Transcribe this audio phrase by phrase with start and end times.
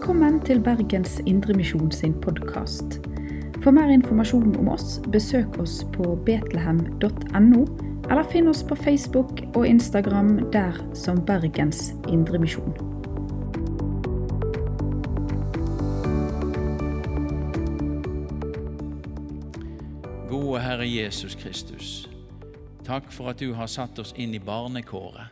[0.00, 2.94] Velkommen til Bergens Indremisjon sin podkast.
[3.60, 7.64] For mer informasjon om oss, besøk oss på betlehem.no,
[8.08, 12.72] eller finn oss på Facebook og Instagram der som Bergens Indremisjon.
[20.30, 22.08] Gode Herre Jesus Kristus.
[22.88, 25.28] Takk for at du har satt oss inn i barnekåret.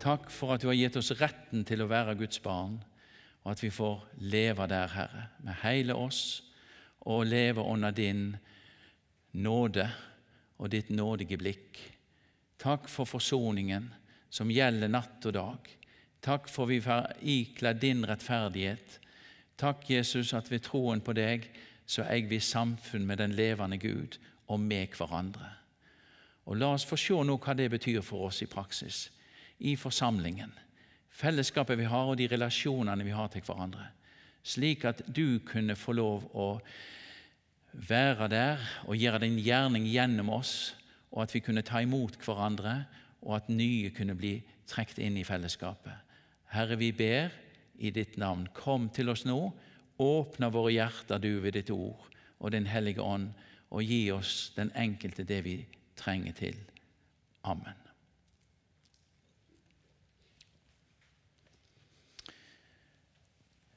[0.00, 2.80] Takk for at du har gitt oss retten til å være Guds barn,
[3.42, 6.42] og at vi får leve der, Herre, med hele oss,
[7.00, 8.36] og leve under din
[9.32, 9.88] nåde
[10.58, 11.78] og ditt nådige blikk.
[12.62, 13.88] Takk for forsoningen
[14.30, 15.70] som gjelder natt og dag.
[16.22, 19.00] Takk for vi får ikledd din rettferdighet.
[19.58, 21.48] Takk, Jesus, at ved troen på deg
[21.86, 25.50] så eier vi samfunn med den levende Gud og med hverandre.
[26.46, 29.10] Og La oss få se nå hva det betyr for oss i praksis,
[29.58, 30.52] i forsamlingen,
[31.12, 33.86] fellesskapet vi har og de relasjonene vi har til hverandre,
[34.42, 36.48] slik at du kunne få lov å
[37.72, 40.74] være der og gjøre din gjerning gjennom oss,
[41.12, 42.82] og at vi kunne ta imot hverandre,
[43.22, 44.38] og at nye kunne bli
[44.68, 45.94] trukket inn i fellesskapet.
[46.52, 47.32] Herre, vi ber
[47.78, 49.38] i ditt navn, kom til oss nå,
[50.02, 52.08] åpne våre hjerter, du, ved ditt ord
[52.42, 53.30] og Din hellige ånd,
[53.70, 55.54] og gi oss den enkelte det vi
[55.96, 56.58] trenger til.
[57.46, 57.81] Amen.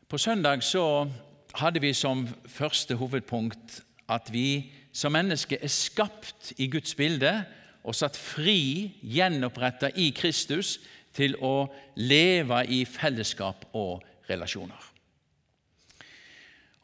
[0.06, 1.08] På søndag så
[1.58, 7.32] hadde vi som første hovedpunkt at vi som mennesker er skapt i Guds bilde
[7.84, 10.78] og satt fri, gjenoppretta i Kristus,
[11.16, 11.66] til å
[11.98, 14.92] leve i fellesskap og relasjoner.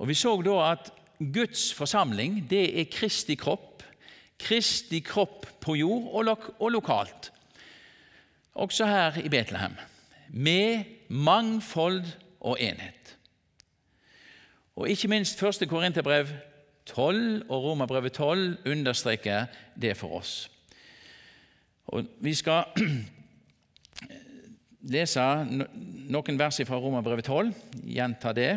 [0.02, 3.84] Og Vi så da at Guds forsamling det er Kristi kropp,
[4.40, 7.32] Kristi kropp på jord og, lok og lokalt,
[8.56, 9.78] også her i Betlehem,
[10.34, 12.02] med mangfold
[12.42, 13.18] og enhet.
[14.76, 15.70] Og ikke minst 1.
[15.70, 16.28] Korinterbrev
[16.86, 19.46] 12 og Romerbrevet 12 understreker
[19.82, 20.52] det for oss.
[21.88, 22.64] Og Vi skal
[24.96, 27.54] lese noen vers fra Romerbrevet 12,
[27.86, 28.52] gjenta det,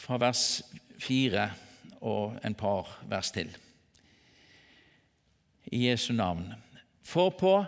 [0.00, 0.62] fra vers
[0.98, 1.50] 4
[2.00, 3.52] og en par vers til.
[5.70, 6.48] I Jesu navn.
[7.04, 7.60] For på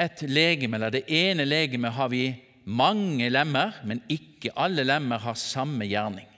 [0.00, 2.32] et legeme, eller det ene legemet, har vi
[2.64, 6.28] mange lemmer, men ikke alle lemmer har samme gjerning.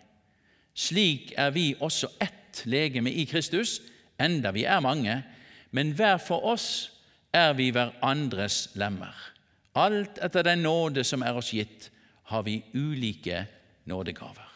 [0.76, 3.80] Slik er vi også ett legeme i Kristus,
[4.20, 5.22] enda vi er mange,
[5.70, 6.68] men hver for oss
[7.32, 9.14] er vi hverandres lemmer.
[9.76, 11.90] Alt etter den nåde som er oss gitt,
[12.32, 13.44] har vi ulike
[13.84, 14.52] nådegaver.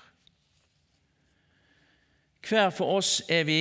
[2.49, 3.61] Hver for oss er vi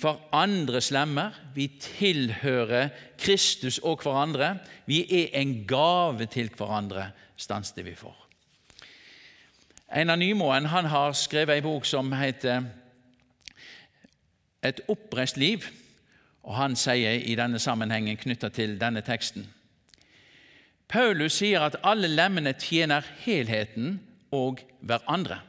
[0.00, 1.34] hverandres lemmer.
[1.54, 2.88] Vi tilhører
[3.18, 4.58] Kristus og hverandre.
[4.86, 8.16] Vi er en gave til hverandre, stans det vi får.
[9.88, 12.64] Einar Nymoen han har skrevet en bok som heter
[14.62, 15.70] 'Et oppreist liv'.
[16.42, 19.46] og Han sier i denne sammenhengen knytta til denne teksten
[20.88, 24.00] Paulus sier at alle lemmene tjener helheten
[24.32, 25.40] og hverandre.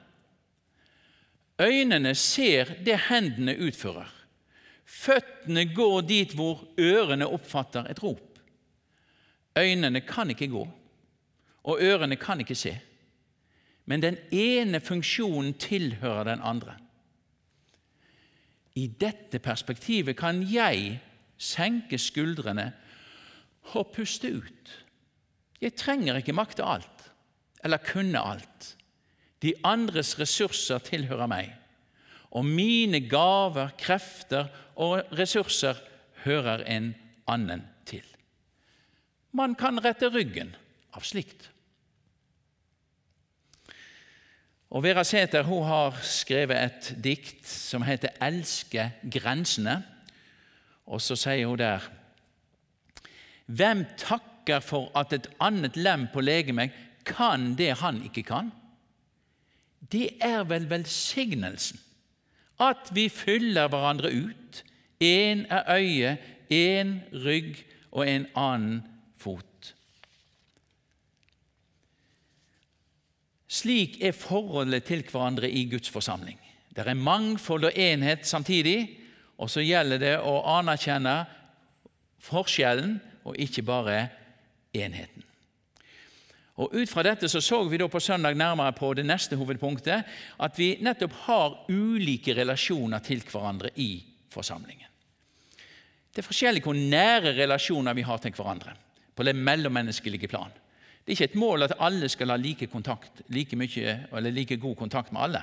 [1.61, 4.18] Øynene ser det hendene utfører.
[4.89, 8.25] Føttene går dit hvor ørene oppfatter et rop.
[9.59, 10.63] Øynene kan ikke gå,
[11.63, 12.73] og ørene kan ikke se
[13.89, 16.75] men den ene funksjonen tilhører den andre.
[18.77, 20.99] I dette perspektivet kan jeg
[21.41, 22.67] senke skuldrene
[23.73, 24.75] og puste ut.
[25.59, 27.09] Jeg trenger ikke makte alt
[27.65, 28.75] eller kunne alt.
[29.41, 31.49] De andres ressurser tilhører meg,
[32.29, 35.77] og mine gaver, krefter og ressurser
[36.23, 36.93] hører en
[37.29, 38.05] annen til.
[39.35, 40.55] Man kan rette ryggen
[40.95, 41.49] av slikt.
[44.69, 49.81] Og Vera Sæther har skrevet et dikt som heter 'Elske grensene'.
[50.85, 51.79] Og så sier hun der
[53.45, 56.71] Hvem takker for at et annet lem på legemet
[57.05, 58.51] kan det han ikke kan?
[59.91, 61.79] Det er vel velsignelsen,
[62.59, 64.38] at vi fyller hverandre ut.
[64.99, 66.17] Én er øye,
[66.51, 68.81] én rygg og en annen
[69.17, 69.73] fot.
[73.47, 76.39] Slik er forholdet til hverandre i Guds forsamling.
[76.75, 78.99] Det er mangfold og enhet samtidig,
[79.37, 81.15] og så gjelder det å anerkjenne
[82.19, 84.01] forskjellen og ikke bare
[84.75, 85.23] enheten.
[86.59, 90.03] Og Ut fra dette så, så vi da på søndag nærmere på det neste hovedpunktet,
[90.39, 93.93] at vi nettopp har ulike relasjoner til hverandre i
[94.29, 94.88] forsamlingen.
[96.19, 98.73] Det er forskjellig hvor nære relasjoner vi har til hverandre
[99.15, 100.51] på det mellommenneskelige plan.
[100.51, 103.93] Det er ikke et mål at alle skal ha like, kontakt, like, mye,
[104.27, 105.41] like god kontakt med alle.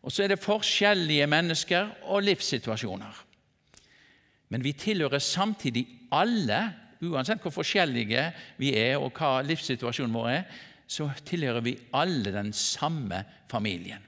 [0.00, 3.20] Og så er det forskjellige mennesker og livssituasjoner.
[4.48, 5.84] Men vi tilhører samtidig
[6.16, 6.62] alle,
[7.04, 8.24] uansett hvor forskjellige
[8.56, 10.44] vi er og hva livssituasjonen vår er,
[10.88, 13.20] så tilhører vi alle den samme
[13.52, 14.00] familien.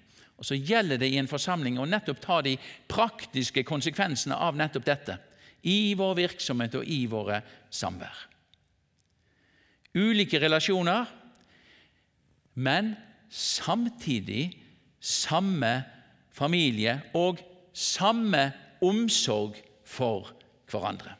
[0.42, 2.56] Og Så gjelder det i en forsamling å nettopp ta de
[2.90, 5.14] praktiske konsekvensene av nettopp dette
[5.70, 7.38] i vår virksomhet og i våre
[7.70, 8.24] samvær.
[9.94, 11.06] Ulike relasjoner,
[12.58, 12.96] men
[13.30, 14.48] samtidig
[14.98, 15.84] samme
[16.34, 17.38] familie og
[17.70, 18.48] samme
[18.82, 20.32] omsorg for
[20.72, 21.14] hverandre.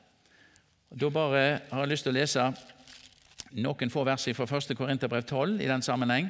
[0.91, 2.51] Da bare har jeg lyst til å lese
[3.63, 4.75] noen få vers fra 1.
[4.75, 6.27] Korinterbrev 12 i den sammenheng,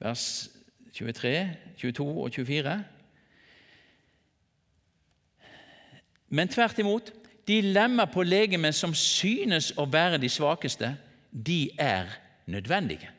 [0.00, 0.53] vers
[0.94, 2.74] 23, 22 og 24.
[6.28, 7.12] Men tvert imot,
[7.48, 10.94] de lemmer på legemet som synes å være de svakeste,
[11.30, 12.08] de er
[12.46, 13.10] nødvendige.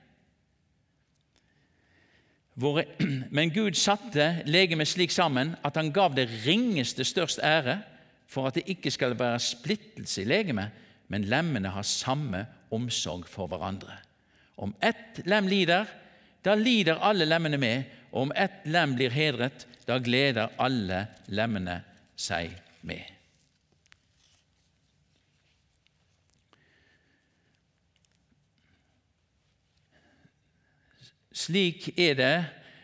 [3.36, 7.82] Men Gud satte legemet slik sammen at han gav det ringeste størst ære,
[8.28, 10.72] for at det ikke skal være splittelse i legemet,
[11.08, 13.94] men lemmene har samme omsorg for hverandre.
[14.58, 15.86] Om ett lem lider,
[16.46, 21.82] da lider alle lemmene med, og om ett lem blir hedret, da gleder alle lemmene
[22.16, 22.54] seg
[22.86, 23.04] med.
[31.36, 32.36] Slik er det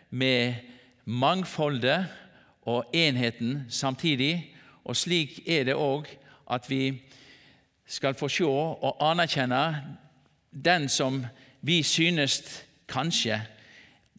[0.09, 0.57] med
[1.05, 2.09] mangfoldet
[2.67, 4.51] og enheten samtidig
[4.83, 6.09] og slik er det òg
[6.51, 7.01] at vi
[7.85, 9.63] skal få se og anerkjenne
[10.51, 11.21] den som
[11.61, 12.41] vi synes
[12.91, 13.39] kanskje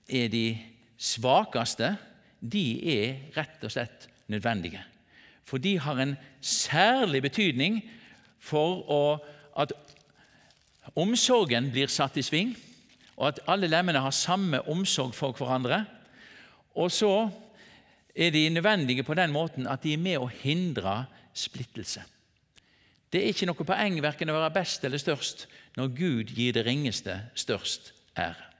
[0.08, 0.46] er de
[0.98, 1.94] svakeste,
[2.42, 2.66] de
[2.96, 4.82] er rett og slett nødvendige.
[5.44, 7.80] For de har en særlig betydning
[8.42, 9.00] for å,
[9.58, 9.74] at
[10.98, 12.54] omsorgen blir satt i sving,
[13.16, 15.84] og at alle lemmene har samme omsorg for hverandre.
[16.74, 17.28] Og så
[18.16, 21.04] er de nødvendige på den måten at de er med å hindre
[21.36, 22.02] splittelse.
[23.12, 25.46] Det er ikke noe poeng verken å være best eller størst
[25.76, 28.51] når Gud gir det ringeste størst ære.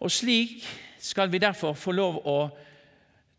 [0.00, 0.64] Og Slik
[1.00, 2.38] skal vi derfor få lov å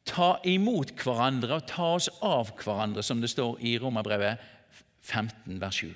[0.07, 4.41] ta imot hverandre og ta oss av hverandre, som det står i Romerbrevet
[5.01, 5.91] 15, vers 7.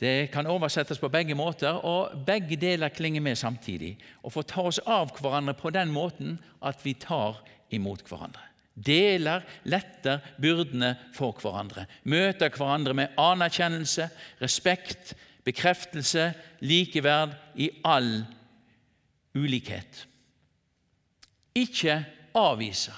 [0.00, 3.94] Det kan oversettes på begge måter, og begge deler klinger med samtidig.
[4.22, 7.40] Å få ta oss av hverandre på den måten at vi tar
[7.72, 8.42] imot hverandre.
[8.76, 11.86] Deler, letter byrdene for hverandre.
[12.04, 14.10] Møter hverandre med anerkjennelse,
[14.42, 15.14] respekt,
[15.46, 16.28] bekreftelse,
[16.60, 18.26] likeverd i all
[19.36, 20.06] ulikhet.
[21.56, 22.00] Ikke
[22.36, 22.92] avvise,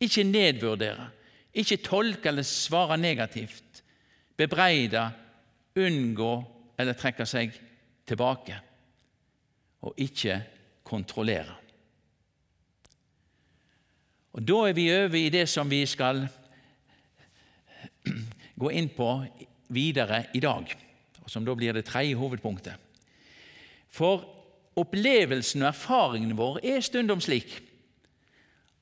[0.00, 1.08] ikke nedvurdere,
[1.54, 3.82] ikke tolke eller svare negativt.
[4.36, 5.04] Bebreide
[5.76, 6.32] unngå
[6.80, 7.54] eller trekke seg
[8.08, 8.56] tilbake,
[9.82, 10.40] og ikke
[10.84, 11.58] kontrollere.
[14.32, 16.24] Og Da er vi over i det som vi skal
[18.62, 19.08] gå inn på
[19.72, 20.72] videre i dag,
[21.22, 22.74] og som da blir det tredje hovedpunktet.
[23.92, 24.24] For
[24.78, 27.58] opplevelsen og erfaringen vår er stundom slik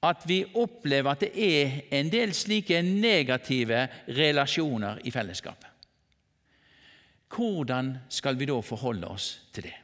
[0.06, 3.82] at vi opplever at det er en del slike negative
[4.16, 5.68] relasjoner i fellesskapet.
[7.30, 9.76] Hvordan skal vi da forholde oss til det?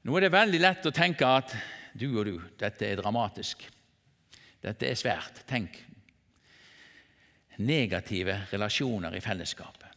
[0.00, 1.52] Nå er det veldig lett å tenke at
[1.92, 3.66] du og du, dette er dramatisk.
[4.64, 5.44] Dette er svært.
[5.46, 5.76] Tenk
[7.60, 9.88] negative relasjoner i fellesskapet.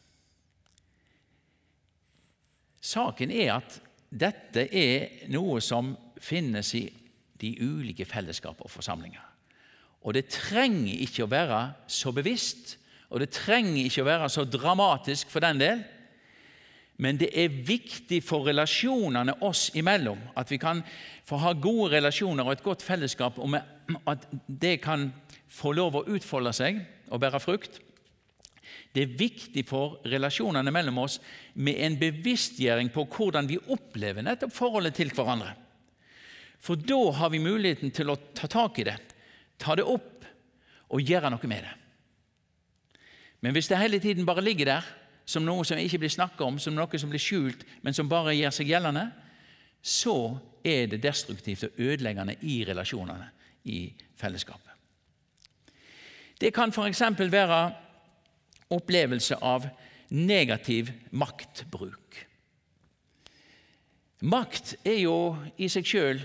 [2.84, 3.78] Saken er at
[4.14, 6.84] dette er noe som finnes i
[7.40, 9.24] de ulike fellesskap og forsamlinger.
[10.04, 12.76] Og det trenger ikke å være så bevisst,
[13.10, 15.84] og det trenger ikke å være så dramatisk for den del.
[17.02, 20.84] Men det er viktig for relasjonene oss imellom at vi kan
[21.26, 23.56] få ha gode relasjoner og et godt fellesskap, og
[24.12, 25.08] at det kan
[25.54, 27.78] få lov å utfolde seg og bære frukt.
[28.94, 31.20] Det er viktig for relasjonene mellom oss
[31.56, 35.54] med en bevisstgjøring på hvordan vi opplever nettopp forholdet til hverandre.
[36.64, 38.98] For da har vi muligheten til å ta tak i det,
[39.60, 40.26] ta det opp
[40.94, 41.74] og gjøre noe med det.
[43.44, 44.92] Men hvis det hele tiden bare ligger der
[45.26, 48.36] som noe som ikke blir snakket om, som noe som blir skjult, men som bare
[48.36, 49.08] gjør seg gjeldende,
[49.84, 50.16] så
[50.64, 53.28] er det destruktivt og ødeleggende i relasjonene
[53.68, 53.88] i
[54.20, 54.73] fellesskapet.
[56.44, 57.02] Det kan f.eks.
[57.32, 57.60] være
[58.76, 59.64] opplevelse av
[60.12, 62.18] negativ maktbruk.
[64.28, 66.20] Makt er jo i seg sjøl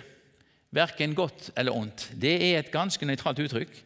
[0.74, 2.08] verken godt eller ondt.
[2.18, 3.78] Det er et ganske nøytralt uttrykk.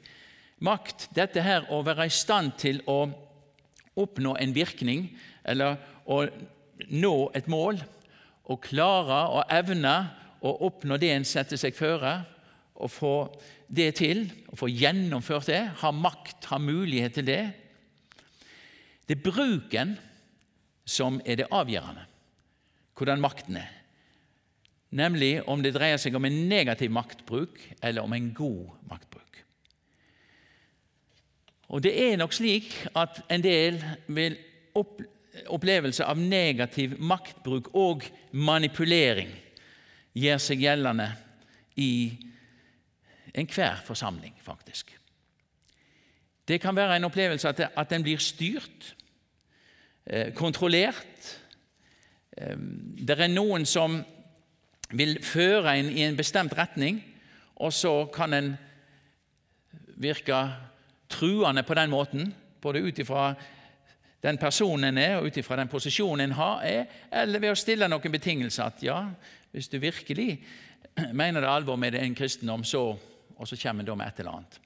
[0.64, 3.10] Makt, dette her å være i stand til å
[4.00, 5.10] oppnå en virkning,
[5.44, 5.76] eller
[6.08, 6.22] å
[6.88, 7.82] nå et mål,
[8.48, 9.96] å klare og evne
[10.40, 12.22] å oppnå det en setter seg føre,
[12.82, 13.16] og få
[13.72, 17.42] det til, å få gjennomført det, ha makt, ha mulighet til det.
[19.06, 19.94] Det er bruken
[20.84, 22.04] som er det avgjørende,
[22.98, 23.70] hvordan makten er.
[24.92, 29.38] Nemlig om det dreier seg om en negativ maktbruk eller om en god maktbruk.
[31.72, 33.78] Og Det er nok slik at en del
[34.12, 34.36] vil
[35.48, 39.30] opplevelse av negativ maktbruk og manipulering
[40.12, 41.08] gjør seg gjeldende
[41.80, 41.92] i
[43.34, 44.98] enhver forsamling, faktisk.
[46.48, 48.96] Det kan være en opplevelse at, at den blir styrt,
[50.06, 51.38] eh, kontrollert.
[52.36, 52.56] Eh,
[53.06, 54.02] det er noen som
[54.92, 57.00] vil føre en i en bestemt retning,
[57.56, 58.56] og så kan en
[59.96, 60.48] virke
[61.08, 63.34] truende på den måten, både ut ifra
[64.22, 66.84] den personen en er, og ut ifra den posisjonen en har, er,
[67.22, 68.64] eller ved å stille noen betingelser.
[68.64, 68.98] At ja,
[69.50, 70.44] hvis du virkelig
[71.12, 72.92] mener det alvor med en kristendom, så
[73.42, 74.60] og så kommer en da med et eller annet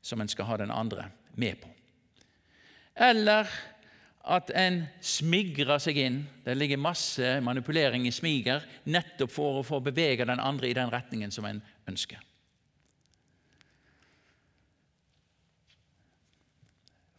[0.00, 1.68] som en skal ha den andre med på.
[2.94, 3.50] Eller
[4.30, 6.18] at en smigrer seg inn.
[6.44, 10.92] Det ligger masse manipulering i smiger nettopp for å få bevege den andre i den
[10.92, 12.20] retningen som en ønsker.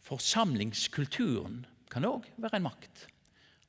[0.02, 3.06] Forsamlingskulturen kan òg være en makt.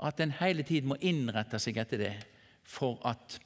[0.03, 2.13] At en hele tiden må innrette seg etter det
[2.67, 3.37] for at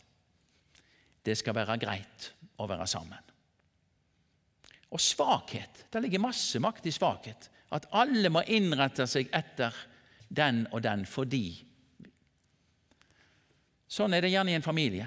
[1.27, 3.26] det skal være greit å være sammen.
[4.91, 5.86] Og svakhet.
[5.91, 7.50] Det ligger masse makt i svakhet.
[7.72, 9.75] At alle må innrette seg etter
[10.27, 11.63] den og den fordi
[13.88, 15.06] Sånn er det gjerne i en familie.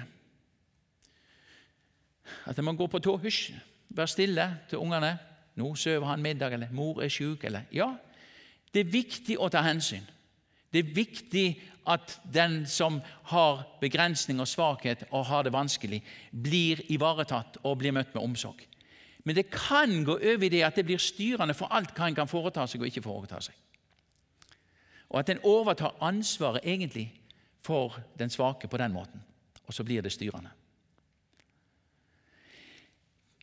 [2.49, 3.13] At en må gå på tå.
[3.21, 3.51] Hysj,
[3.93, 5.19] vær stille til ungene.
[5.53, 7.95] 'Nå sover han middag', eller 'mor er sjuk', eller Ja,
[8.73, 10.07] det er viktig å ta hensyn.
[10.71, 16.81] Det er viktig at den som har begrensning og svakhet og har det vanskelig, blir
[16.89, 18.67] ivaretatt og blir møtt med omsorg.
[19.23, 22.17] Men det kan gå over i det at det blir styrende for alt hva en
[22.17, 23.57] kan foreta seg og ikke foreta seg.
[25.11, 27.09] Og at en overtar ansvaret egentlig
[27.61, 29.21] for den svake på den måten.
[29.67, 30.49] Og så blir det styrende.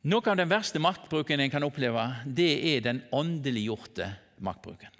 [0.08, 4.06] Noe av den verste maktbruken en kan oppleve, det er den åndeliggjorte
[4.40, 4.94] maktbruken.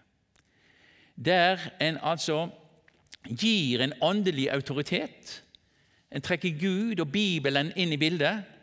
[1.15, 2.49] Der en altså
[3.25, 5.43] gir en åndelig autoritet.
[6.11, 8.58] En trekker Gud og Bibelen inn i bildet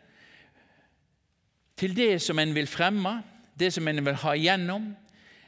[1.76, 3.18] til det som en vil fremme,
[3.58, 4.90] det som en vil ha igjennom,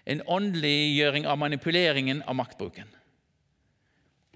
[0.08, 2.88] en åndeliggjøring av manipuleringen av maktbruken.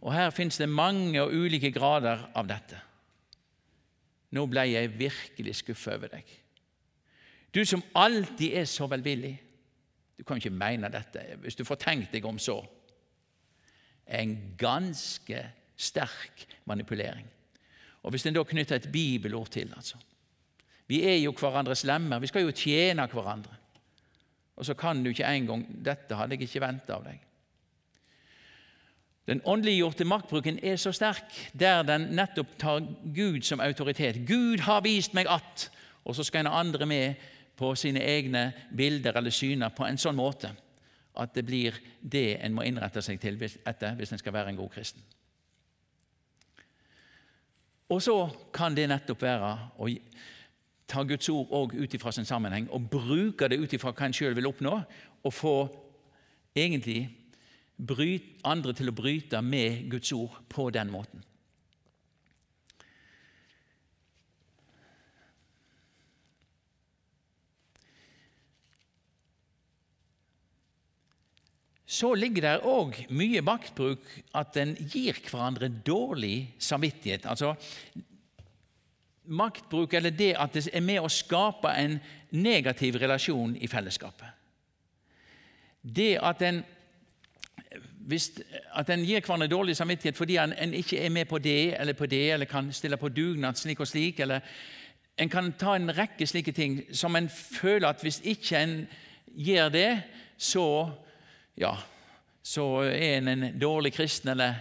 [0.03, 2.81] Og Her fins det mange og ulike grader av dette.
[4.33, 6.29] Nå ble jeg virkelig skuffa over deg.
[7.53, 9.35] Du som alltid er så velvillig.
[10.17, 12.59] Du kan ikke mene dette hvis du får tenkt deg om så.
[14.09, 15.45] En ganske
[15.77, 17.29] sterk manipulering.
[18.03, 19.97] Og Hvis en da knytter et bibelord til altså,
[20.93, 22.21] vi er jo hverandres lemmer.
[22.21, 23.55] Vi skal jo tjene hverandre.
[24.61, 27.21] Og så kan du ikke engang 'Dette hadde jeg ikke venta av deg'.
[29.27, 32.81] Den åndeliggjorte maktbruken er så sterk, der den nettopp tar
[33.15, 34.27] Gud som autoritet.
[34.27, 35.71] Gud har vist meg at
[36.05, 37.15] Og så skal en andre med
[37.57, 40.51] på sine egne bilder eller syner på en sånn måte
[41.15, 44.57] at det blir det en må innrette seg til etter hvis en skal være en
[44.57, 45.03] god kristen.
[47.89, 48.17] Og så
[48.55, 49.89] kan det nettopp være å
[50.93, 54.17] tar Guds ord òg ut ifra sin sammenheng og bruker det ut ifra hva en
[54.17, 54.77] sjøl vil oppnå,
[55.23, 55.57] og få
[56.57, 57.07] egentlig
[57.77, 61.25] bryt, andre til å bryte med Guds ord på den måten.
[71.93, 74.07] Så ligger det òg mye maktbruk
[74.39, 77.27] at en gir hverandre dårlig samvittighet.
[77.29, 77.53] Altså,
[79.33, 81.99] maktbruk eller det at det er med å skape en
[82.31, 84.29] negativ relasjon i fellesskapet.
[85.83, 86.61] Det at en,
[88.07, 88.31] hvis,
[88.79, 91.99] at en gir hverandre dårlig samvittighet fordi en, en, ikke er med på det eller
[91.99, 94.41] på det, eller kan stille på dugnad slik og slik, eller
[95.19, 98.77] en kan ta en rekke slike ting som en føler at hvis ikke en
[99.27, 99.91] gjør det,
[100.39, 100.91] så,
[101.59, 101.75] ja,
[102.43, 104.55] så er en en dårlig kristen, eller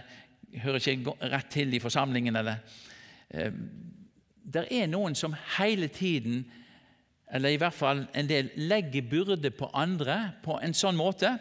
[0.62, 2.56] hører ikke rett til i forsamlingen, eller
[3.30, 3.52] eh,
[4.42, 6.44] det er noen som hele tiden,
[7.32, 11.38] eller i hvert fall en del, legger byrde på andre på en sånn måte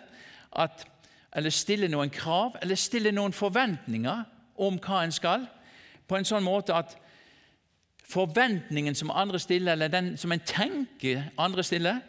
[0.51, 0.87] at
[1.31, 4.25] Eller stiller noen krav, eller stiller noen forventninger
[4.59, 5.45] om hva en skal,
[6.03, 6.97] på en sånn måte at
[8.03, 12.01] forventningen som andre stiller, eller den som en tenker andre stiller,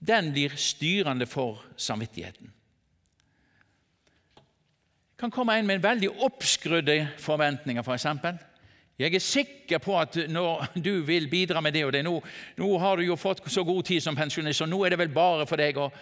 [0.00, 2.50] den blir styrende for samvittigheten.
[4.34, 8.02] Det kan komme en med en veldig oppskrudde forventninger, f.eks.
[8.02, 8.49] For
[9.00, 12.18] jeg er sikker på at når du vil bidra med det og det nå,
[12.60, 15.14] nå har du jo fått så god tid som pensjonist, og nå er det vel
[15.14, 15.78] bare for deg.
[15.80, 15.94] Og,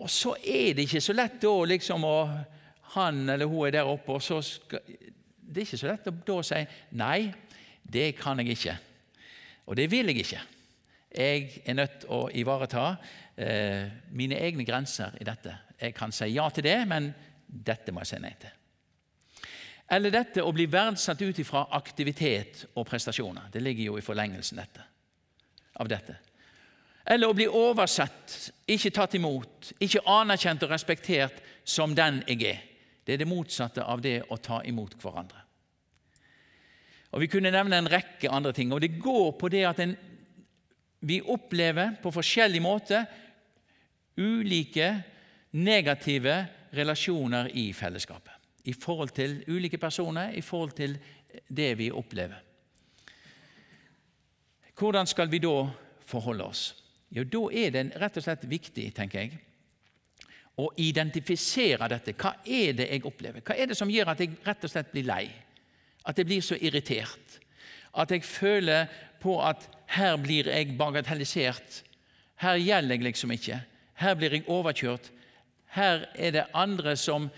[0.00, 2.16] og så er det ikke så lett da liksom å
[2.90, 4.80] Han eller hun er der oppe, og så skal,
[5.38, 6.62] Det er ikke så lett å da si
[6.98, 7.30] nei,
[7.82, 8.74] det kan jeg ikke.
[9.66, 10.40] Og det vil jeg ikke.
[11.14, 12.96] Jeg er nødt til å ivareta
[13.36, 15.54] eh, mine egne grenser i dette.
[15.78, 17.12] Jeg kan si ja til det, men
[17.46, 18.59] dette må jeg si nei til.
[19.90, 23.48] Eller dette å bli verdsatt ut ifra aktivitet og prestasjoner.
[23.50, 24.84] Det ligger jo i forlengelsen dette,
[25.82, 26.14] av dette.
[27.10, 28.36] Eller å bli oversett,
[28.70, 32.60] ikke tatt imot, ikke anerkjent og respektert som den jeg er.
[33.02, 35.42] Det er det motsatte av det å ta imot hverandre.
[37.10, 38.72] Og Vi kunne nevne en rekke andre ting.
[38.72, 39.96] og Det går på det at en,
[41.00, 43.00] vi opplever på forskjellig måte
[44.20, 44.92] ulike
[45.50, 48.39] negative relasjoner i fellesskapet.
[48.64, 50.98] I forhold til ulike personer, i forhold til
[51.48, 52.42] det vi opplever.
[54.80, 55.68] Hvordan skal vi da
[56.06, 56.74] forholde oss?
[57.10, 59.38] Jo, Da er det rett og slett viktig, tenker jeg,
[60.56, 62.14] å identifisere dette.
[62.14, 63.42] Hva er det jeg opplever?
[63.44, 65.24] Hva er det som gjør at jeg rett og slett blir lei?
[66.06, 67.38] At jeg blir så irritert.
[67.92, 68.88] At jeg føler
[69.20, 71.82] på at her blir jeg bagatellisert.
[72.40, 73.60] Her gjelder jeg liksom ikke.
[74.00, 75.10] Her blir jeg overkjørt.
[75.76, 77.28] Her er det andre som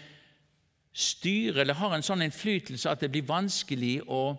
[0.92, 4.36] styrer eller har en sånn innflytelse at det blir vanskelig å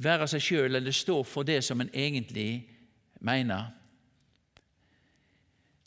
[0.00, 2.62] være seg sjøl eller stå for det som en egentlig
[3.24, 3.74] mener.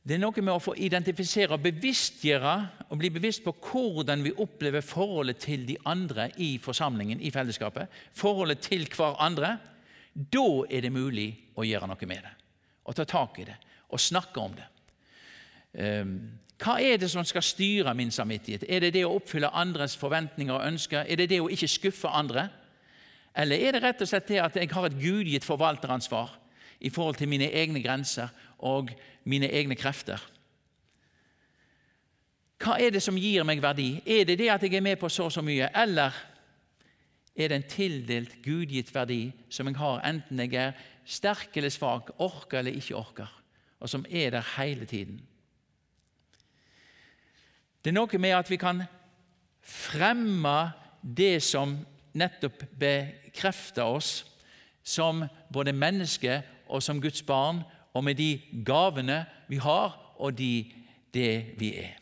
[0.02, 2.54] Det er noe med å få identifisere og bevisstgjøre
[2.90, 7.90] og bli bevisst på hvordan vi opplever forholdet til de andre i forsamlingen, i fellesskapet.
[8.18, 9.60] Forholdet til hverandre.
[10.12, 12.34] Da er det mulig å gjøre noe med det.
[12.82, 13.60] Å ta tak i det
[13.92, 14.66] og snakke om det.
[15.84, 16.16] Ehm,
[16.62, 18.68] hva er det som skal styre min samvittighet?
[18.70, 21.08] Er det det å oppfylle andres forventninger og ønsker?
[21.10, 22.50] Er det det å ikke skuffe andre?
[23.34, 26.36] Eller er det rett og slett det at jeg har et gudgitt forvalteransvar
[26.82, 28.92] i forhold til mine egne grenser og
[29.24, 30.22] mine egne krefter.
[32.62, 33.96] Hva er det som gir meg verdi?
[34.06, 36.14] Er det det at jeg er med på så og så mye, eller
[37.34, 42.14] er det en tildelt, gudgitt verdi som jeg har, enten jeg er sterk eller svak,
[42.22, 43.32] orker eller ikke orker,
[43.80, 45.22] og som er der hele tiden?
[47.82, 48.84] Det er noe med at vi kan
[49.66, 50.58] fremme
[51.02, 51.74] det som
[52.14, 54.12] nettopp bekrefter oss
[54.84, 57.64] som både menneske og som Guds barn,
[57.94, 60.72] og med de gavene vi har, og de,
[61.14, 61.98] det vi er.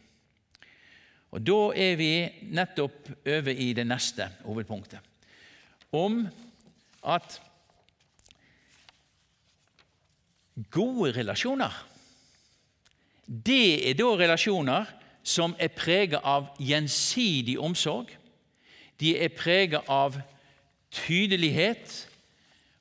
[1.31, 2.11] Og Da er vi
[2.51, 4.99] nettopp over i det neste hovedpunktet,
[5.93, 6.25] om
[7.03, 7.39] at
[10.69, 11.85] gode relasjoner
[13.25, 14.85] Det er da relasjoner
[15.23, 18.11] som er preget av gjensidig omsorg.
[18.99, 20.17] De er preget av
[20.91, 22.09] tydelighet,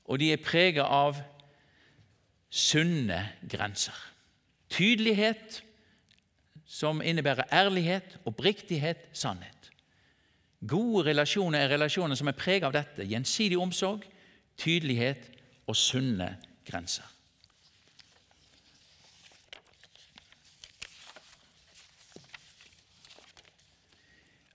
[0.04, 1.18] og de er preget av
[2.50, 3.20] sunne
[3.50, 3.96] grenser.
[4.70, 5.62] Tydelighet
[6.68, 9.70] som innebærer ærlighet, oppriktighet, sannhet.
[10.68, 13.06] Gode relasjoner er relasjoner som er preget av dette.
[13.06, 14.02] Gjensidig omsorg,
[14.58, 15.30] tydelighet
[15.68, 16.34] og sunne
[16.66, 17.06] grenser.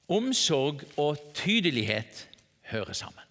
[0.10, 2.30] Omsorg og tydelighet
[2.72, 3.24] hører sammen.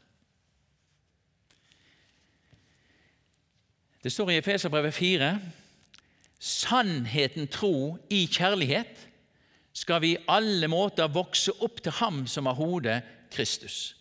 [4.03, 5.41] Det står i Efeserbrevet 4.:
[6.39, 9.09] Sannheten tro i kjærlighet
[9.73, 13.97] skal vi i alle måter vokse opp til Ham som har hodet, Kristus.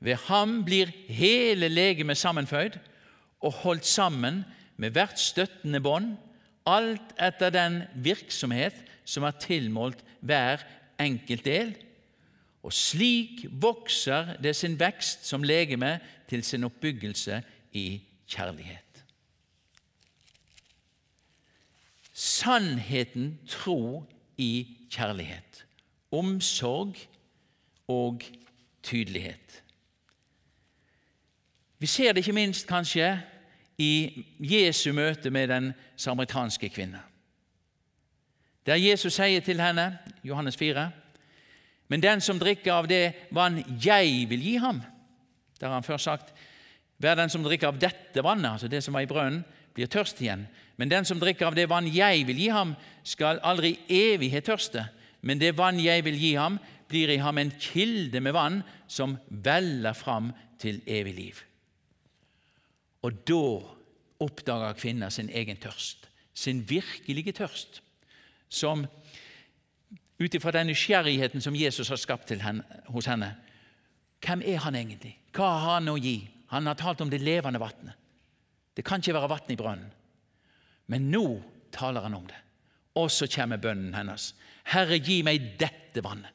[0.00, 2.78] Ved Ham blir hele legemet sammenføyd
[3.40, 4.44] og holdt sammen
[4.76, 6.16] med hvert støttende bånd,
[6.66, 8.74] alt etter den virksomhet
[9.08, 10.64] som er tilmålt hver
[11.00, 11.74] enkelt del.
[12.62, 19.04] Og slik vokser det sin vekst som legeme til sin oppbyggelse i kjærlighet.
[22.12, 24.04] Sannheten tro
[24.38, 25.64] i kjærlighet.
[26.10, 26.96] Omsorg
[27.88, 28.22] og
[28.82, 29.62] tydelighet.
[31.78, 33.20] Vi ser det ikke minst kanskje
[33.78, 37.00] i Jesu møte med den samaritanske kvinne.
[38.68, 40.90] Der Jesus sier til henne, Johannes 4.:
[41.88, 44.82] Men den som drikker av det vann jeg vil gi ham
[45.60, 46.34] Der har han først sagt
[46.98, 50.20] Hver den som drikker av dette vannet, altså det som var i brønnen, blir tørst
[50.20, 50.48] igjen.
[50.76, 54.88] Men den som drikker av det vann jeg vil gi ham, skal aldri evighet tørste.
[55.22, 59.14] Men det vann jeg vil gi ham, blir i ham en kilde med vann som
[59.30, 61.42] veller fram til evig liv.
[63.06, 63.44] Og da
[64.26, 67.82] oppdager kvinner sin egen tørst, sin virkelige tørst,
[68.48, 68.86] som
[70.18, 73.34] ut ifra den nysgjerrigheten som Jesus har skapt henne, hos henne.
[74.24, 75.14] Hvem er han egentlig?
[75.34, 76.18] Hva har han å gi?
[76.50, 77.94] Han har talt om det levende vannet.
[78.74, 79.94] Det kan ikke være vann i brønnen.
[80.88, 81.24] Men nå
[81.74, 82.38] taler han om det.
[82.98, 84.32] Og så kommer bønnen hennes.
[84.72, 86.34] Herre, gi meg dette vannet,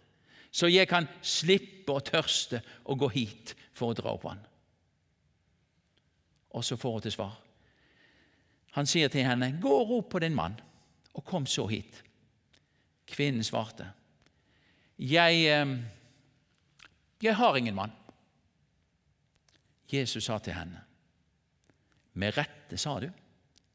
[0.54, 4.42] så jeg kan slippe å tørste og gå hit for å dra opp vann.
[6.54, 7.34] Og så får hun til svar.
[8.78, 10.56] Han sier til henne, gå og rop på din mann,
[11.14, 12.02] og kom så hit.
[13.10, 13.92] Kvinnen svarte,
[14.98, 15.74] jeg, eh,
[17.22, 17.92] jeg har ingen mann.
[19.94, 20.82] Jesus sa til henne,
[22.14, 23.10] med rette sa du,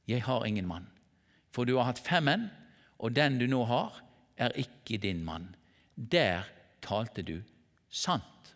[0.09, 0.89] jeg har ingen mann,
[1.53, 2.49] for du har hatt fem menn,
[2.99, 4.01] og den du nå har,
[4.39, 5.55] er ikke din mann.
[5.95, 6.47] Der
[6.83, 7.43] talte du
[7.91, 8.55] sant.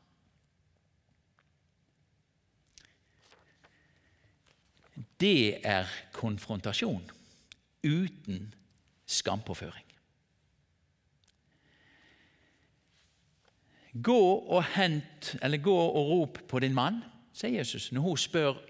[5.22, 7.04] Det er konfrontasjon
[7.82, 8.50] uten
[9.06, 9.88] skampåføring.
[13.92, 18.60] Gå og hent, eller gå og rop på din mann, sier Jesus når hun spør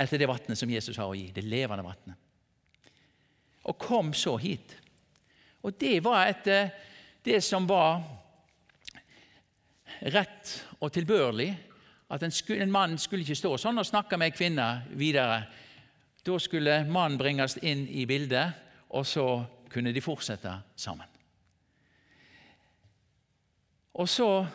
[0.00, 2.16] etter det vannet som Jesus har å gi, det levende vannet.
[3.66, 4.76] Og kom så hit.
[5.64, 6.70] Og det var etter
[7.26, 8.04] det som var
[10.12, 11.50] rett og tilbørlig.
[12.12, 15.40] At en, skulle, en mann skulle ikke stå sånn og snakke med en kvinne videre.
[16.26, 18.54] Da skulle mannen bringes inn i bildet,
[18.94, 19.26] og så
[19.70, 21.08] kunne de fortsette sammen.
[23.96, 24.46] Og så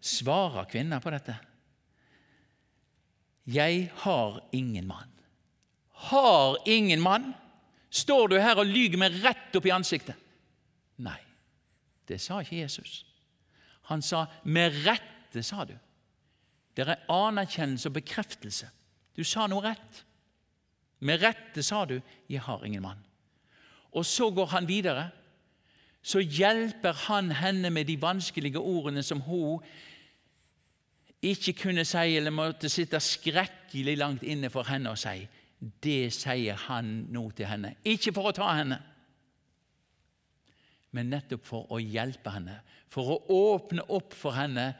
[0.00, 1.36] svarer kvinner på dette.
[3.48, 5.12] Jeg har ingen mann.
[6.10, 7.32] Har ingen mann?
[7.90, 10.18] Står du her og lyver meg rett opp i ansiktet?
[11.00, 11.18] Nei,
[12.10, 13.04] det sa ikke Jesus.
[13.88, 15.78] Han sa 'med rette', sa du.
[16.76, 18.68] Det er anerkjennelse og bekreftelse.
[19.16, 20.04] Du sa noe rett.
[21.00, 23.07] Med rette sa du 'jeg har ingen mann'.
[23.92, 25.08] Og så går han videre.
[26.02, 29.64] Så hjelper han henne med de vanskelige ordene som hun
[31.22, 35.26] ikke kunne si, eller måtte sitte skrekkelig langt inne for henne og si.
[35.58, 37.74] Det sier han nå til henne.
[37.84, 38.78] Ikke for å ta henne,
[40.96, 42.60] men nettopp for å hjelpe henne.
[42.88, 44.70] For å åpne opp for henne,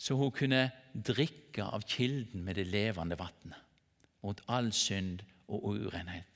[0.00, 3.58] så hun kunne drikke av kilden med det levende vannet.
[4.22, 6.31] Mot all synd og urenhet.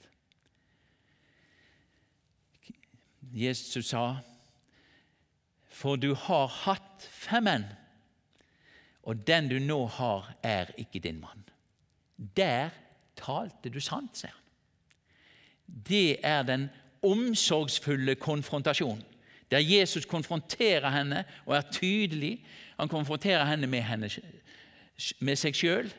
[3.34, 4.18] Jesus sa,
[5.68, 7.66] for du har hatt fem menn
[9.06, 11.44] og den du nå har, er ikke din mann.
[12.36, 12.74] Der
[13.16, 14.42] talte du sant, sier han.
[15.66, 16.68] Det er den
[17.06, 19.04] omsorgsfulle konfrontasjonen,
[19.50, 22.40] der Jesus konfronterer henne og er tydelig.
[22.80, 24.10] Han konfronterer henne med, henne,
[25.20, 25.90] med seg sjøl,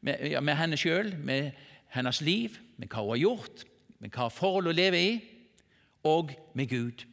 [0.00, 1.52] med, ja, med henne sjøl, med
[1.94, 3.64] hennes liv, med hva hun har gjort,
[4.02, 5.12] med hva forhold hun lever i,
[6.06, 7.04] og med Gud,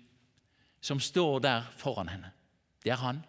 [0.81, 2.31] som står der foran henne.
[2.83, 3.23] Det er han.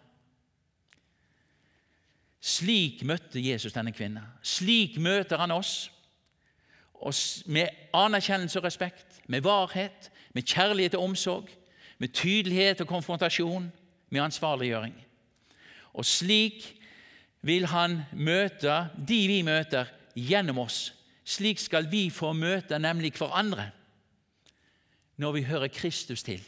[2.41, 4.23] Slik møtte Jesus denne kvinnen.
[4.43, 5.91] Slik møter han oss.
[7.45, 11.49] med anerkjennelse og respekt, med varhet, med kjærlighet og omsorg,
[11.97, 13.71] med tydelighet og konfrontasjon,
[14.09, 14.95] med ansvarliggjøring.
[15.93, 16.81] Og slik
[17.41, 20.93] vil han møte de vi møter, gjennom oss.
[21.25, 23.71] Slik skal vi få møte nemlig hverandre
[25.17, 26.43] når vi hører Kristus til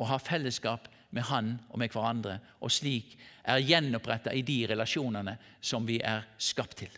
[0.00, 5.36] og har fellesskap med Han og med hverandre, og slik er gjenoppretta i de relasjonene
[5.60, 6.92] som vi er skapt til.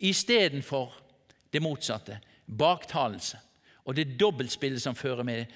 [0.00, 0.94] Istedenfor
[1.52, 3.38] det motsatte baktalelse
[3.84, 5.46] og det dobbeltspillet som fører med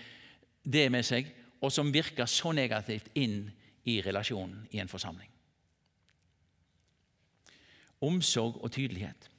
[0.64, 1.26] det med seg,
[1.60, 3.48] og som virker så negativt inn
[3.84, 5.30] i relasjonen i en forsamling.
[8.04, 9.30] Omsorg og tydelighet.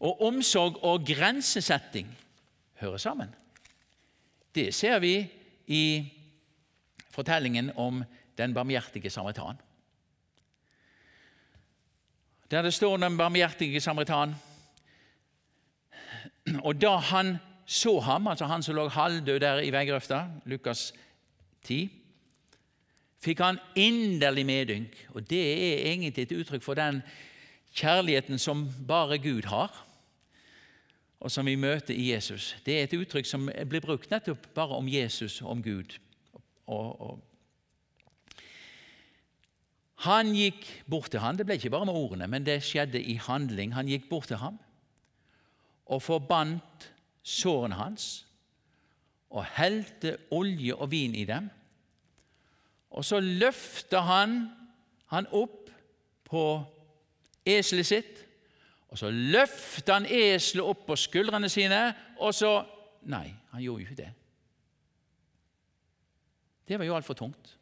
[0.00, 2.08] Og omsorg og grensesetting
[2.80, 3.34] hører sammen.
[4.54, 5.14] Det ser vi
[5.66, 6.12] i
[7.10, 8.04] fortellingen om
[8.38, 9.58] den barmhjertige samaritan.
[12.50, 14.34] Der det står den barmhjertige samaritan
[16.64, 17.36] Og da han
[17.66, 20.92] så ham, altså han som lå halvdød der i veigrøfta, Lukas
[21.64, 21.84] 10,
[23.22, 24.96] fikk han inderlig medynk.
[25.14, 27.02] Og det er egentlig et uttrykk for den
[27.76, 29.70] kjærligheten som bare Gud har,
[31.20, 32.54] og som vi møter i Jesus.
[32.64, 35.98] Det er et uttrykk som blir brukt nettopp bare om Jesus og om Gud
[36.66, 37.26] og, og
[40.00, 41.36] Han gikk bort til ham.
[41.36, 43.74] Det ble ikke bare med ordene, men det skjedde i handling.
[43.76, 44.56] Han gikk bort til ham
[45.90, 46.86] og forbandt
[47.22, 48.06] sårene hans
[49.30, 51.50] og helte olje og vin i dem.
[52.90, 54.38] Og så løfta han
[55.10, 55.68] han opp
[56.30, 56.44] på
[57.46, 58.20] eselet sitt,
[58.90, 62.60] og så løfter han eselet opp på skuldrene sine, og så
[63.00, 64.10] Nei, han gjorde jo ikke det.
[66.68, 67.54] Det var jo altfor tungt.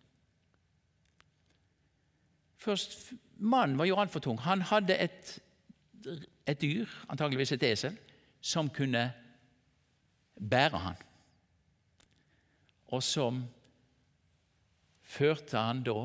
[2.58, 4.40] Først, Mannen var jo altfor tung.
[4.42, 5.30] Han hadde et,
[6.42, 7.94] et dyr, antageligvis et esel,
[8.40, 9.04] som kunne
[10.50, 10.98] bære han.
[12.90, 13.44] Og som
[15.06, 16.00] førte han da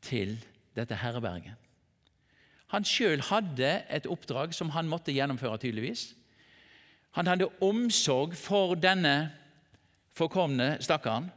[0.00, 0.38] til
[0.76, 1.59] dette herreberget.
[2.70, 6.12] Han sjøl hadde et oppdrag som han måtte gjennomføre, tydeligvis.
[7.18, 9.32] Han hadde omsorg for denne
[10.14, 11.30] forkomne stakkaren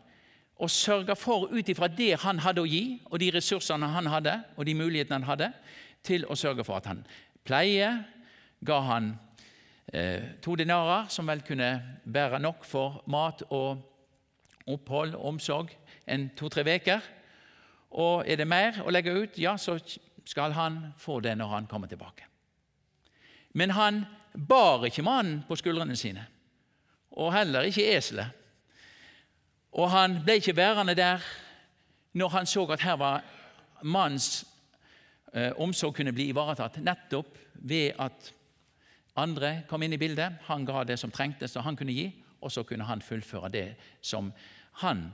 [0.64, 4.36] og sørga for, ut ifra det han hadde å gi, og de ressursene han hadde,
[4.56, 5.50] og de mulighetene han hadde,
[6.06, 7.02] til å sørge for at han
[7.44, 7.90] pleie,
[8.64, 9.10] ga han
[9.92, 13.82] eh, to dinarer, som vel kunne bære nok for mat og
[14.70, 15.74] opphold og omsorg
[16.08, 17.04] en to-tre uker.
[17.92, 19.80] Og er det mer å legge ut, ja, så
[20.26, 22.26] skal han få det når han kommer tilbake.
[23.54, 26.26] Men han bar ikke mannen på skuldrene sine,
[27.12, 28.40] og heller ikke eselet.
[29.74, 31.22] Og han ble ikke værende der
[32.14, 33.24] når han så at her var
[33.82, 34.46] mannens
[35.34, 38.34] eh, omsorg kunne bli ivaretatt, nettopp ved at
[39.16, 40.40] andre kom inn i bildet.
[40.48, 42.08] Han ga det som trengtes og han kunne gi,
[42.42, 43.68] og så kunne han fullføre det
[44.02, 44.32] som
[44.84, 45.08] han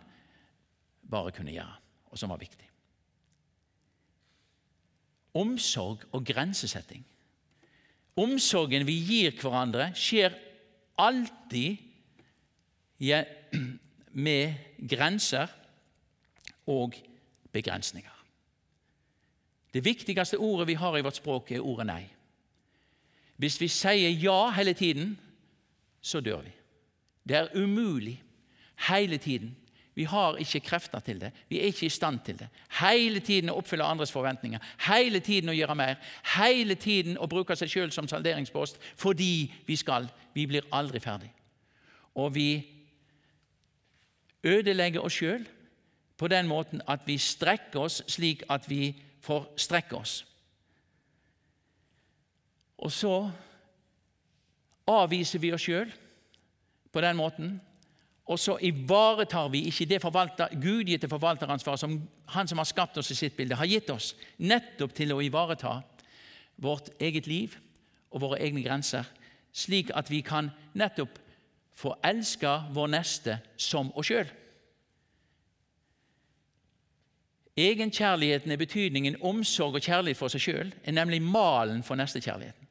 [1.10, 1.76] bare kunne gjøre,
[2.12, 2.69] og som var viktig.
[5.34, 7.04] Omsorg og grensesetting.
[8.20, 10.36] Omsorgen vi gir hverandre, skjer
[11.00, 11.78] alltid
[14.28, 14.54] med
[14.90, 15.52] grenser
[16.68, 16.98] og
[17.52, 18.16] begrensninger.
[19.74, 22.04] Det viktigste ordet vi har i vårt språk, er ordet nei.
[23.40, 25.14] Hvis vi sier ja hele tiden,
[26.02, 26.52] så dør vi.
[27.24, 28.18] Det er umulig
[28.90, 29.54] hele tiden
[30.00, 31.32] vi har ikke krefter til det.
[31.50, 32.48] Vi er ikke i stand til det.
[32.80, 35.98] Hele tiden å oppfylle andres forventninger, hele tiden å gjøre mer,
[36.38, 40.08] hele tiden å bruke seg sjøl som salderingspost fordi vi skal.
[40.32, 41.34] Vi blir aldri ferdig.
[42.16, 42.48] Og vi
[44.48, 45.44] ødelegger oss sjøl
[46.16, 50.22] på den måten at vi strekker oss slik at vi får strekke oss.
[52.80, 53.18] Og så
[54.88, 55.92] avviser vi oss sjøl
[56.88, 57.58] på den måten
[58.30, 61.96] og så ivaretar vi ikke det forvalter, gudgitte forvalteransvaret som
[62.30, 65.80] han som har skapt oss i sitt bilde, har gitt oss, nettopp til å ivareta
[66.62, 67.56] vårt eget liv
[68.14, 69.08] og våre egne grenser,
[69.54, 71.18] slik at vi kan nettopp
[71.80, 74.30] få elske vår neste som oss sjøl.
[77.60, 82.69] Egenkjærligheten er betydningen omsorg og kjærlighet for seg sjøl, er nemlig malen for nestekjærligheten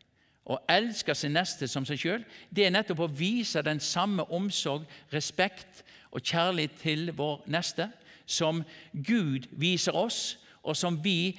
[0.48, 4.86] å elske sin neste som seg sjøl, det er nettopp å vise den samme omsorg,
[5.12, 7.90] respekt og kjærlighet til vår neste
[8.28, 11.38] som Gud viser oss, og som vi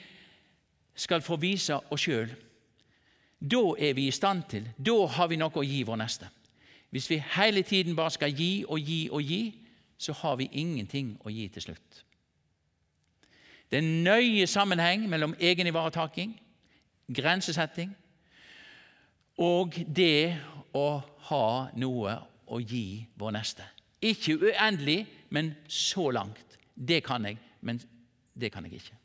[0.96, 2.30] skal få vise oss sjøl.
[3.40, 6.30] Da er vi i stand til, da har vi noe å gi vår neste.
[6.90, 9.42] Hvis vi hele tiden bare skal gi og gi og gi,
[10.00, 12.04] så har vi ingenting å gi til slutt.
[13.70, 16.34] Det er nøye sammenheng mellom egenivaretaking,
[17.14, 17.92] grensesetting
[19.40, 20.36] og det
[20.76, 20.88] å
[21.30, 21.46] ha
[21.80, 22.16] noe
[22.50, 23.66] å gi vår neste.
[24.02, 26.58] Ikke uendelig, men så langt.
[26.76, 27.80] Det kan jeg, men
[28.40, 28.98] det kan jeg ikke.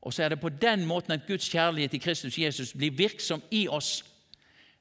[0.00, 3.42] Og så er det på den måten at Guds kjærlighet i Kristus Jesus blir virksom
[3.50, 4.04] i oss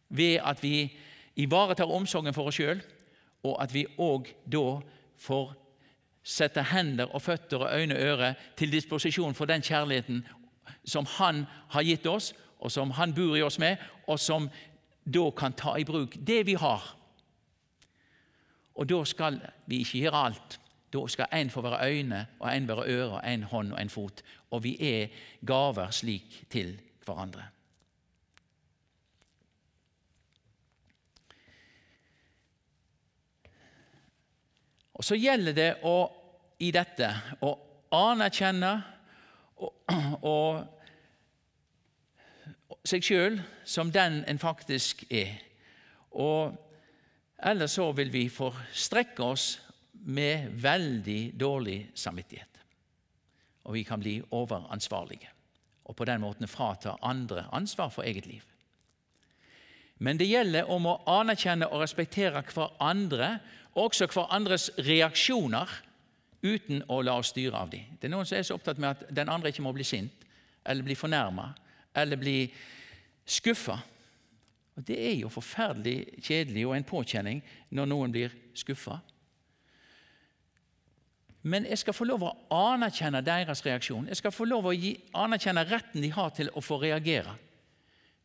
[0.10, 0.90] ved at vi
[1.36, 2.82] ivaretar omsorgen for oss sjøl,
[3.44, 4.80] og at vi òg da
[5.20, 5.54] får
[6.24, 10.26] sette hender og føtter og øyne og ører til disposisjon for den kjærligheten
[10.86, 13.78] som Han har gitt oss, og som Han bor i oss med,
[14.10, 14.50] og som
[15.06, 16.96] da kan ta i bruk det vi har.
[18.76, 20.60] Og da skal vi ikke gjøre alt.
[20.90, 24.24] Da skal én få være øyne, og én være øre, én hånd og én fot.
[24.52, 25.08] Og vi er
[25.46, 27.44] gaver slik til hverandre.
[34.94, 36.10] Og Så gjelder det å,
[36.60, 37.08] i dette
[37.42, 37.54] å
[37.96, 38.72] anerkjenne
[39.56, 39.72] og,
[40.22, 40.79] og
[42.86, 45.36] seg sjøl som den en faktisk er.
[46.12, 46.56] Og
[47.40, 49.60] Ellers så vil vi forstrekke oss
[50.12, 52.60] med veldig dårlig samvittighet.
[53.64, 55.36] Og vi kan bli overansvarlige
[55.90, 58.44] og på den måten frata andre ansvar for eget liv.
[59.98, 63.40] Men det gjelder om å anerkjenne og respektere hverandre,
[63.74, 65.72] også hverandres reaksjoner,
[66.44, 67.98] uten å la oss styre av dem.
[68.00, 70.28] Det er noen som er så opptatt med at den andre ikke må bli sint
[70.64, 71.50] eller bli fornærma
[71.96, 72.38] eller bli
[73.26, 73.78] skuffa.
[74.76, 77.42] Og Det er jo forferdelig kjedelig og en påkjenning
[77.76, 79.00] når noen blir skuffa.
[81.42, 84.10] Men jeg skal få lov å anerkjenne deres reaksjon.
[84.12, 87.36] Jeg skal få lov å gi, anerkjenne retten de har til å få reagere.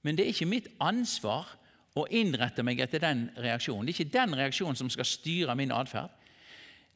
[0.02, 1.54] Men det er ikke mitt ansvar
[1.94, 3.86] å innrette meg etter den reaksjonen.
[3.86, 6.10] Det er ikke den reaksjonen som skal styre min atferd.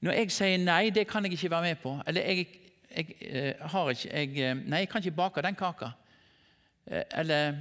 [0.02, 2.46] Når jeg sier nei, det kan jeg ikke være med på, eller jeg,
[2.90, 5.92] jeg, jeg eh, ikke jeg, eh, Nei, jeg kan ikke bake den kaka.
[6.90, 7.54] Eh, eller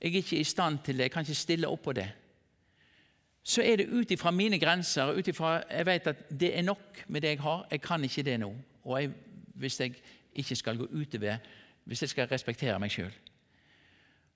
[0.00, 2.08] jeg er ikke i stand til det, jeg kan ikke stille opp på det.
[3.42, 7.04] Så er det ut ifra mine grenser, ut ifra jeg vet at det er nok
[7.08, 7.66] med det jeg har.
[7.70, 8.54] Jeg kan ikke det nå.
[8.84, 9.10] Og jeg,
[9.54, 9.94] hvis jeg
[10.34, 11.36] ikke skal gå utover,
[11.84, 13.12] hvis jeg skal respektere meg sjøl.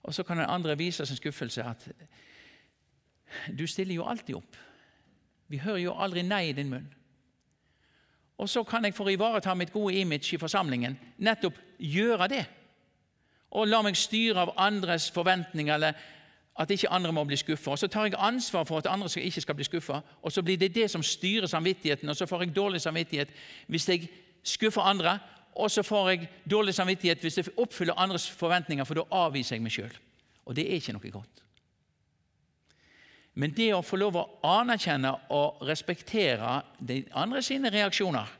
[0.02, 1.88] Og så kan den andre vise sin skuffelse at
[3.58, 4.56] du stiller jo alltid opp.
[5.48, 6.86] Vi hører jo aldri nei i din munn.
[8.38, 12.44] Og så kan jeg for å ivareta mitt gode image i forsamlingen nettopp gjøre det.
[13.50, 15.92] Og la meg styre av andres forventninger, eller
[16.60, 17.76] at ikke andre må bli skuffa.
[17.76, 20.74] Så tar jeg ansvar for at andre ikke skal bli skuffa, og så blir det
[20.74, 22.08] det som styrer samvittigheten.
[22.08, 23.28] Og så får jeg dårlig samvittighet
[23.66, 24.08] hvis jeg
[24.42, 25.18] skuffer andre,
[25.54, 29.62] og så får jeg dårlig samvittighet hvis jeg oppfyller andres forventninger, for da avviser jeg
[29.62, 29.94] meg sjøl.
[30.44, 31.42] Og det er ikke noe godt.
[33.34, 38.36] Men det å få lov å anerkjenne og respektere de andre sine reaksjoner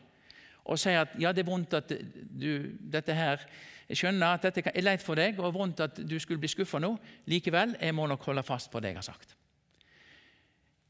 [0.70, 3.42] og si at ja, det er vondt at du, dette her,
[3.90, 6.78] jeg skjønner at dette er leit for deg og vondt at du skulle bli skuffa
[6.78, 6.92] nå,
[7.30, 9.34] likevel, jeg må nok holde fast på det jeg har sagt.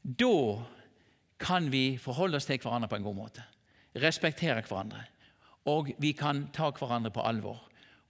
[0.05, 0.61] Da
[1.41, 3.47] kan vi forholde oss til hverandre på en god måte,
[3.97, 5.01] respektere hverandre,
[5.65, 7.57] og vi kan ta hverandre på alvor.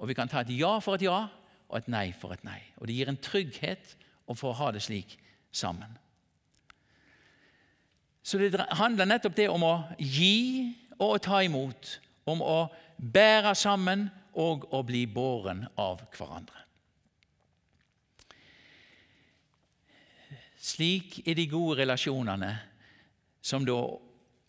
[0.01, 1.27] Og vi kan ta et ja for et ja
[1.69, 2.59] og et nei for et nei.
[2.81, 3.95] Og Det gir en trygghet
[4.27, 5.15] å få ha det slik
[5.55, 5.97] sammen.
[8.23, 12.57] Så det handler nettopp det om å gi og å ta imot, om å
[12.97, 16.67] bære sammen og å bli båren av hverandre.
[20.61, 22.51] Slik er de gode relasjonene
[23.41, 23.79] som da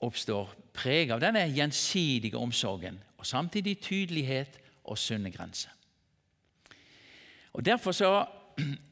[0.02, 5.70] oppstår, preget av denne gjensidige omsorgen og samtidig tydelighet og sunne grenser.
[7.52, 8.12] Og Derfor så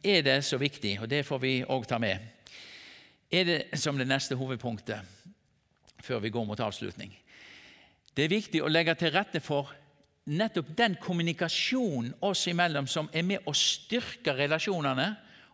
[0.04, 2.18] er det så viktig, og det får vi òg ta med,
[3.30, 5.00] er det som det neste hovedpunktet
[6.00, 7.12] før vi går mot avslutning.
[8.16, 9.70] Det er viktig å legge til rette for
[10.26, 15.08] nettopp den kommunikasjonen oss imellom som er med å styrke relasjonene,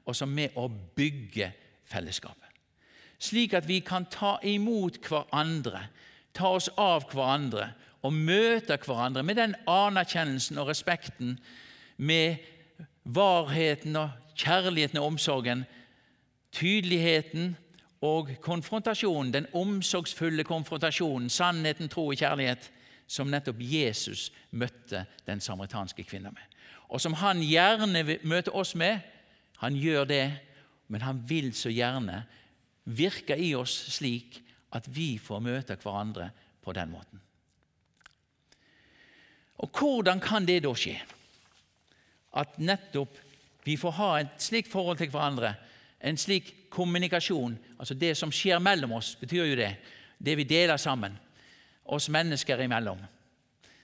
[0.06, 1.50] og som er med å bygge
[1.86, 2.42] fellesskapet.
[3.18, 5.86] Slik at vi kan ta imot hverandre,
[6.36, 7.70] ta oss av hverandre
[8.04, 11.38] og møte hverandre med den anerkjennelsen og respekten,
[11.96, 12.42] med
[13.04, 15.64] varheten og kjærligheten og omsorgen,
[16.52, 17.54] tydeligheten
[18.04, 22.70] og konfrontasjonen, den omsorgsfulle konfrontasjonen, sannheten, tro og kjærlighet,
[23.06, 26.56] som nettopp Jesus møtte den samaritanske kvinnen med.
[26.88, 29.00] Og som han gjerne møter oss med.
[29.62, 30.24] Han gjør det,
[30.88, 32.24] men han vil så gjerne
[32.84, 34.42] virke i oss slik
[34.76, 36.28] at vi får møte hverandre
[36.62, 37.22] på den måten.
[39.56, 40.98] Og hvordan kan det da skje?
[42.36, 43.16] At nettopp
[43.64, 45.54] vi får ha et slikt forhold til hverandre,
[46.00, 47.56] en slik kommunikasjon.
[47.78, 49.72] altså Det som skjer mellom oss, betyr jo det.
[50.18, 51.16] Det vi deler sammen.
[51.92, 52.98] Oss mennesker imellom,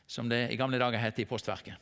[0.07, 1.79] som det i gamle dager het i Postverket.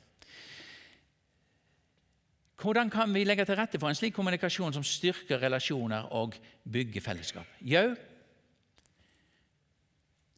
[2.61, 6.37] Hvordan kan vi legge til rette for en slik kommunikasjon som styrker relasjoner og
[6.69, 7.49] bygger fellesskap?
[7.65, 7.95] Jau,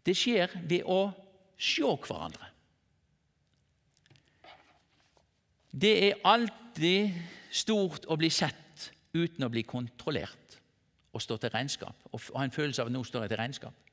[0.06, 1.00] det skjer ved å
[1.58, 2.48] se hverandre.
[5.72, 7.14] Det er alltid
[7.50, 10.58] stort å bli sett uten å bli kontrollert
[11.12, 11.96] og stå til regnskap.
[12.12, 13.91] Og ha en følelse av at nå står jeg til regnskap.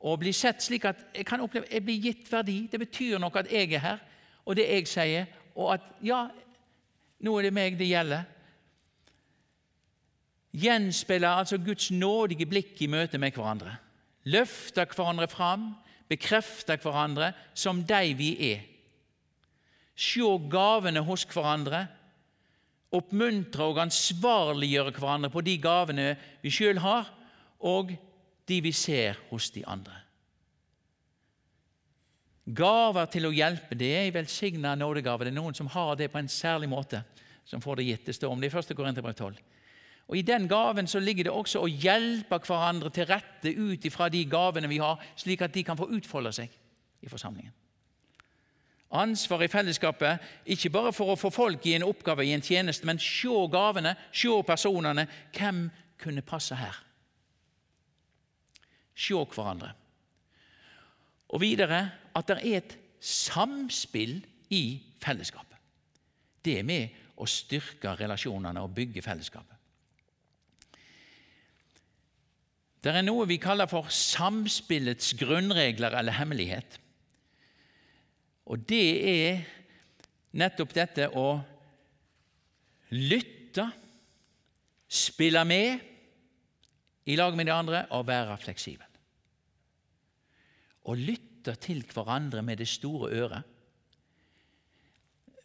[0.00, 2.66] Å bli sett slik at jeg kan oppleve jeg blir gitt verdi.
[2.70, 4.02] Det betyr noe at jeg er her,
[4.44, 6.26] og det jeg sier, og at ja,
[7.24, 8.26] nå er det meg det gjelder.
[10.56, 13.76] Gjenspeiler altså Guds nådige blikk i møte med hverandre.
[14.28, 15.70] Løfter hverandre fram,
[16.08, 18.64] bekrefter hverandre som de vi er.
[19.96, 21.86] Se gavene hos hverandre
[22.94, 26.10] oppmuntre og ansvarliggjøre hverandre på de gavene
[26.42, 27.08] vi sjøl har,
[27.60, 27.92] og
[28.48, 29.94] de vi ser hos de andre.
[32.46, 35.26] Gaver til å hjelpe det er en velsigna nådegave.
[35.26, 37.02] Det er noen som har det på en særlig måte,
[37.44, 38.06] som får det gitt.
[38.06, 38.74] Det står om det i 1.
[38.78, 39.40] Korinterbrev 12.
[40.06, 44.06] Og I den gaven så ligger det også å hjelpe hverandre til rette ut ifra
[44.12, 46.52] de gavene vi har, slik at de kan få utfolde seg
[47.02, 47.54] i forsamlingen.
[48.94, 50.22] Ansvar i fellesskapet,
[50.54, 53.96] ikke bare for å få folk i en oppgave, i en tjeneste, men se gavene,
[54.14, 55.08] se personene.
[55.34, 55.64] Hvem
[55.98, 56.85] kunne passe her?
[58.96, 59.72] Se hverandre.
[61.34, 61.82] Og videre
[62.16, 64.18] at det er et samspill
[64.54, 65.58] i fellesskapet.
[66.44, 69.52] Det er med å styrke relasjonene og bygge fellesskapet.
[72.86, 76.76] Det er noe vi kaller for samspillets grunnregler eller hemmelighet.
[78.46, 79.40] Og det er
[80.38, 81.40] nettopp dette å
[82.94, 83.66] lytte,
[84.86, 85.95] spille med
[87.06, 88.86] i lag med de andre og være fleksibel.
[90.86, 93.52] Å lytte til hverandre med det store øret.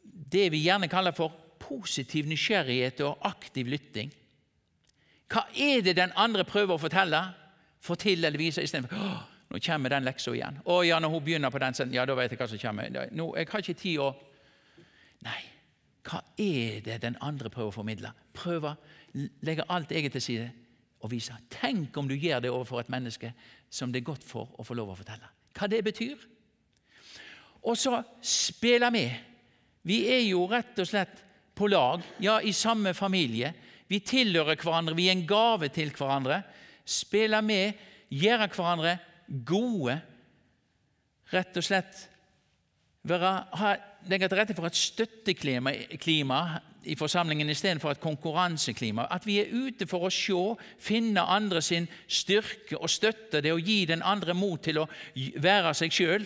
[0.04, 4.10] Det vi gjerne kaller for positiv nysgjerrighet og aktiv lytting.
[5.32, 7.22] Hva er det den andre prøver å fortelle,
[7.98, 9.14] til eller vise, istedenfor å
[9.52, 10.62] nå kommer den leksa igjen.
[10.64, 12.92] Å ja, når hun begynner på den, ja, da vet jeg hva som kommer.
[13.12, 14.12] Nå, jeg har ikke tid å
[15.22, 15.38] Nei,
[16.08, 18.10] hva er det den andre prøver å formidle?
[18.34, 18.80] Prøver,
[19.46, 20.48] legge alt eget til side
[21.02, 21.36] og vise.
[21.52, 23.34] Tenk om du gjør det overfor et menneske
[23.72, 25.28] som det er godt for å få lov å fortelle.
[25.58, 26.22] Hva det betyr.
[27.68, 29.12] Og så spille med.
[29.86, 31.22] Vi er jo rett og slett
[31.58, 33.52] på lag, ja, i samme familie.
[33.90, 36.42] Vi tilhører hverandre, vi er en gave til hverandre.
[36.86, 37.78] Spille med,
[38.10, 38.96] gjøre hverandre
[39.48, 39.98] gode.
[41.32, 42.06] Rett og slett
[43.08, 43.74] være, ha,
[44.10, 45.74] legge til rette for et støtteklima
[46.84, 49.06] i forsamlingen istedenfor et konkurranseklima.
[49.12, 50.38] At vi er ute for å se,
[50.82, 54.88] finne andre sin styrke og støtte det å gi den andre mot til å
[55.42, 56.26] være seg sjøl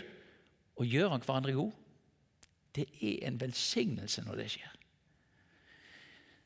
[0.75, 1.73] og gjøre hverandre god.
[2.75, 4.71] Det er en velsignelse når det skjer.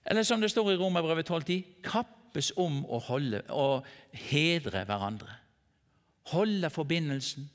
[0.10, 3.82] Eller som det står i Romerbrevet 12,10.: Kappes om å holde å
[4.30, 5.36] hedre hverandre.
[6.30, 7.50] Holde forbindelsen,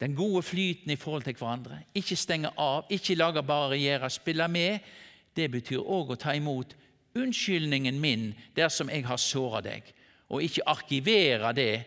[0.00, 1.80] den gode flyten i forhold til hverandre.
[1.94, 4.78] Ikke stenge av, ikke lage barrierer, spille med.
[5.36, 6.74] Det betyr òg å ta imot
[7.16, 9.84] unnskyldningen min dersom jeg har såra deg,
[10.32, 11.84] og ikke arkivere det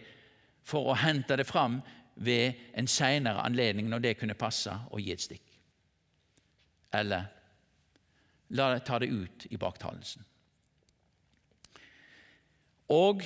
[0.65, 1.79] for å hente det fram
[2.19, 5.45] ved en seinere anledning når det kunne passe, å gi et stikk.
[6.93, 7.29] Eller
[8.57, 10.25] la det ta det ut i baktalelsen.
[12.89, 13.21] Og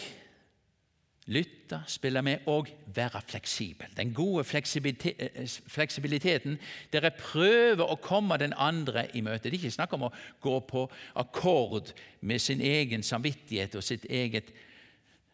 [1.32, 3.88] lytte, spille med og være fleksibel.
[3.98, 6.58] Den gode fleksibiliteten fleksibiliteten
[6.92, 9.48] dere prøver å komme den andre i møte.
[9.48, 10.14] Det er ikke snakk om å
[10.44, 10.84] gå på
[11.16, 14.52] akkord med sin egen samvittighet og sitt eget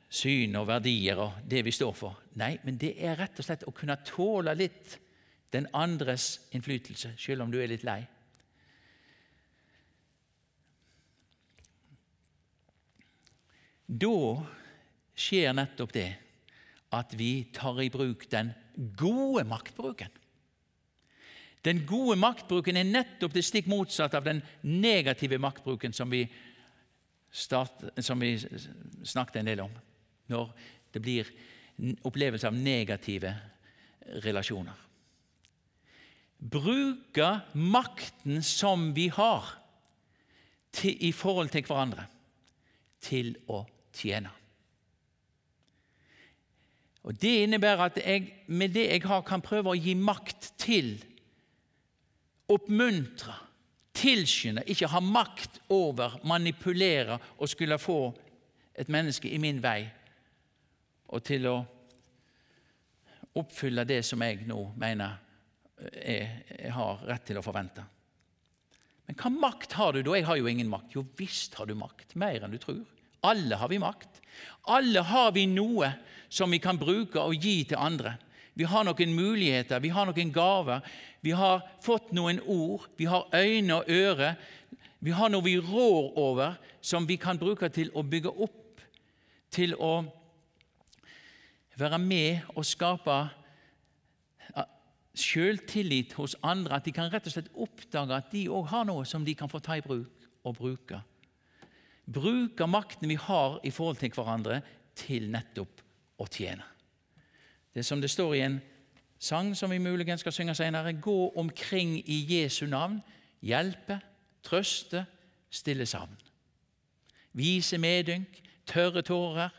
[0.10, 2.22] syn og verdier og det vi står for.
[2.38, 4.98] Nei, men det er rett og slett å kunne tåle litt
[5.54, 8.04] den andres innflytelse, selv om du er litt lei.
[13.90, 14.16] Da
[15.20, 16.10] skjer nettopp det
[16.96, 18.54] at vi tar i bruk den
[18.98, 20.10] gode maktbruken.
[21.66, 26.24] Den gode maktbruken er nettopp det stikk motsatte av den negative maktbruken som vi,
[27.30, 28.38] start, som vi
[29.04, 29.74] snakket en del om,
[30.32, 30.54] når
[30.96, 31.32] det blir
[32.08, 33.34] opplevelse av negative
[34.24, 34.86] relasjoner.
[36.40, 39.52] Bruke makten som vi har
[40.72, 42.08] til, i forhold til hverandre,
[43.04, 43.66] til å
[43.96, 44.32] tjene.
[47.04, 50.98] Og Det innebærer at jeg med det jeg har, kan prøve å gi makt til,
[52.50, 53.36] oppmuntre,
[53.94, 58.00] tilskynde, ikke ha makt over, manipulere og skulle få
[58.80, 59.84] et menneske i min vei,
[61.10, 61.58] og til å
[63.40, 65.18] oppfylle det som jeg nå mener
[65.80, 66.28] jeg,
[66.60, 67.84] jeg har rett til å forvente.
[69.08, 70.14] Men hva makt har du da?
[70.18, 70.94] Jeg har jo ingen makt.
[70.94, 72.84] Jo visst har du makt, mer enn du tror.
[73.24, 74.22] Alle har vi makt.
[74.70, 75.92] Alle har vi noe
[76.30, 78.16] som vi kan bruke og gi til andre.
[78.54, 80.84] Vi har noen muligheter, vi har noen gaver.
[81.24, 84.40] Vi har fått noen ord, vi har øyne og ører.
[85.00, 88.82] Vi har noe vi rår over, som vi kan bruke til å bygge opp,
[89.52, 90.04] til å
[91.80, 93.20] være med og skape
[95.20, 96.78] selvtillit hos andre.
[96.78, 99.52] At de kan rett og slett oppdage at de òg har noe som de kan
[99.52, 101.00] få ta i bruk og bruke.
[102.14, 104.62] Bruke makten vi har i forhold til hverandre,
[104.96, 105.84] til nettopp
[106.20, 106.66] å tjene.
[107.74, 108.58] Det er som det står i en
[109.20, 110.96] sang som vi muligens skal synge senere.
[110.98, 113.00] Gå omkring i Jesu navn,
[113.46, 114.00] hjelpe,
[114.44, 115.06] trøste,
[115.50, 116.16] stille savn.
[117.38, 119.54] Vise medynk, tørre tårer,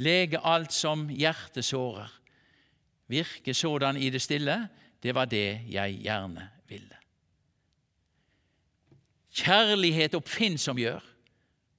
[0.00, 2.10] lege alt som hjertet sårer.
[3.06, 4.68] Virke sådan i det stille,
[5.02, 6.96] det var det jeg gjerne ville.
[9.36, 11.04] Kjærlighet oppfinnsom gjør.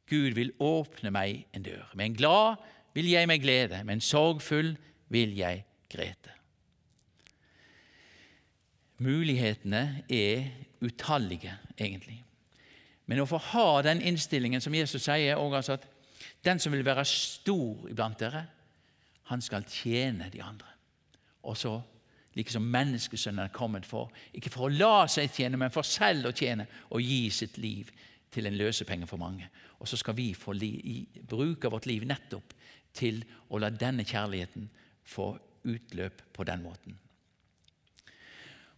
[0.07, 1.89] Gud vil åpne meg en dør.
[1.95, 2.63] Med en glad
[2.95, 4.75] vil jeg meg glede, med en sorgfull
[5.13, 6.33] vil jeg grete.
[9.03, 10.47] Mulighetene er
[10.81, 12.17] utallige, egentlig.
[13.05, 15.85] Men å få ha den innstillingen som Jesus sier, og altså at
[16.43, 18.45] den som vil være stor iblant dere,
[19.29, 20.71] han skal tjene de andre.
[21.47, 21.75] Og så,
[22.35, 26.31] like som menneskesønnen er kommet for, ikke for å la seg tjene, men for selv
[26.31, 27.91] å tjene og gi sitt liv
[28.37, 29.49] til en løsepenge for mange.
[29.81, 30.53] Og så skal vi få
[31.27, 32.53] bruke vårt liv nettopp
[32.93, 34.69] til å la denne kjærligheten
[35.07, 35.31] få
[35.67, 36.97] utløp på den måten.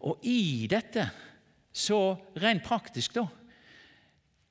[0.08, 1.10] Og i dette,
[1.76, 3.28] så rent praktisk, da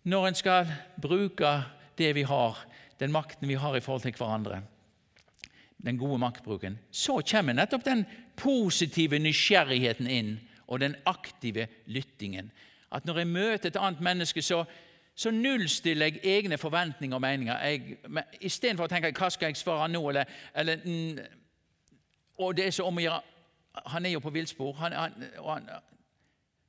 [0.08, 0.68] når en skal
[1.02, 1.50] bruke
[1.98, 2.58] det vi har,
[3.00, 4.62] den makten vi har i forhold til hverandre,
[5.84, 8.04] den gode maktbruken, så kommer nettopp den
[8.38, 10.38] positive nysgjerrigheten inn,
[10.68, 12.50] og den aktive lyttingen.
[12.92, 14.64] At når jeg møter et annet menneske, så,
[15.18, 17.56] så nullstiller jeg egne forventninger og meninger.
[18.40, 21.18] Istedenfor å tenke 'hva skal jeg svare nå', eller, eller mm,
[22.38, 23.22] og det er så om å gjøre
[23.86, 24.78] Han er jo på villspor.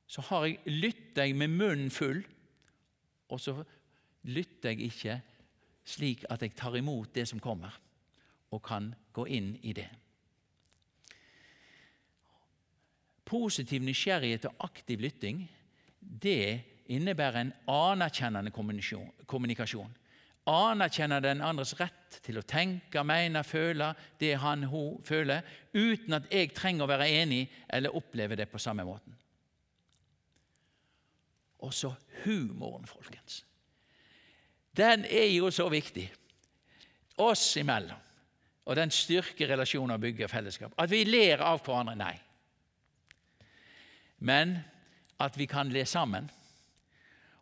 [0.06, 2.24] Så har jeg lytter jeg med munnen full,
[3.28, 3.64] og så
[4.22, 5.20] lytter jeg ikke
[5.84, 7.80] slik at jeg tar imot det som kommer,
[8.50, 9.88] og kan gå inn i det.
[13.24, 15.50] Positiv nysgjerrighet og aktiv lytting
[16.00, 18.52] det innebærer en anerkjennende
[19.26, 19.96] kommunikasjon.
[20.50, 26.30] Anerkjenner den andres rett til å tenke, mene, føle det han hun føler, uten at
[26.32, 29.14] jeg trenger å være enig eller oppleve det på samme måten.
[31.60, 31.92] Og så
[32.24, 33.44] humoren, folkens.
[34.76, 36.08] Den er jo så viktig
[37.20, 38.08] oss imellom.
[38.70, 40.74] Og den styrker relasjoner og bygger fellesskap.
[40.78, 42.14] At vi ler av hverandre, nei.
[44.24, 44.58] Men
[45.20, 46.28] at vi kan le sammen.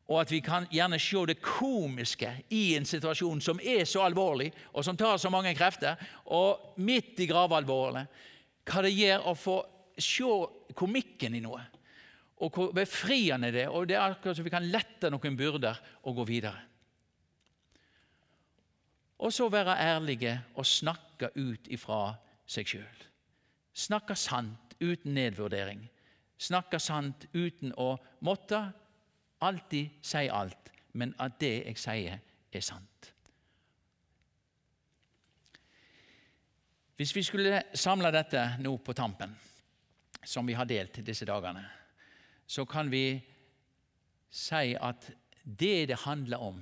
[0.08, 4.48] Og at vi kan gjerne se det komiske i en situasjon som er så alvorlig,
[4.72, 6.00] og som tar så mange krefter,
[6.32, 8.08] og midt i gravalvoret,
[8.68, 9.58] hva det gjør å få
[9.98, 10.30] se
[10.76, 11.60] komikken i noe.
[12.38, 13.74] Og hvor befriende det er.
[13.74, 16.60] Og det er akkurat som vi kan lette noen byrder og gå videre.
[19.18, 22.14] Og så være ærlige og snakke ut ifra
[22.46, 23.06] seg sjøl.
[23.74, 25.82] Snakke sant uten nedvurdering
[26.38, 28.68] snakke sant uten å måtte
[29.40, 32.18] alltid si alt, men at det jeg sier,
[32.52, 33.12] er sant.
[36.98, 39.34] Hvis vi skulle samle dette nå på tampen,
[40.24, 41.62] som vi har delt disse dagene,
[42.46, 43.20] så kan vi
[44.30, 45.06] si at
[45.44, 46.58] det det handler om,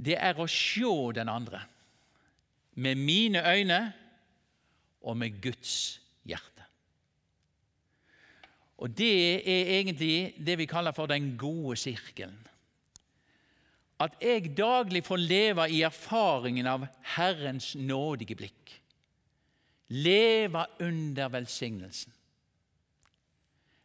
[0.00, 1.60] det er å se den andre
[2.80, 3.80] med mine øyne
[5.04, 6.64] og med Guds hjerte.
[8.80, 12.38] Og Det er egentlig det vi kaller for den gode sirkelen.
[14.00, 18.72] At jeg daglig får leve i erfaringen av Herrens nådige blikk.
[19.88, 22.12] Leve under velsignelsen.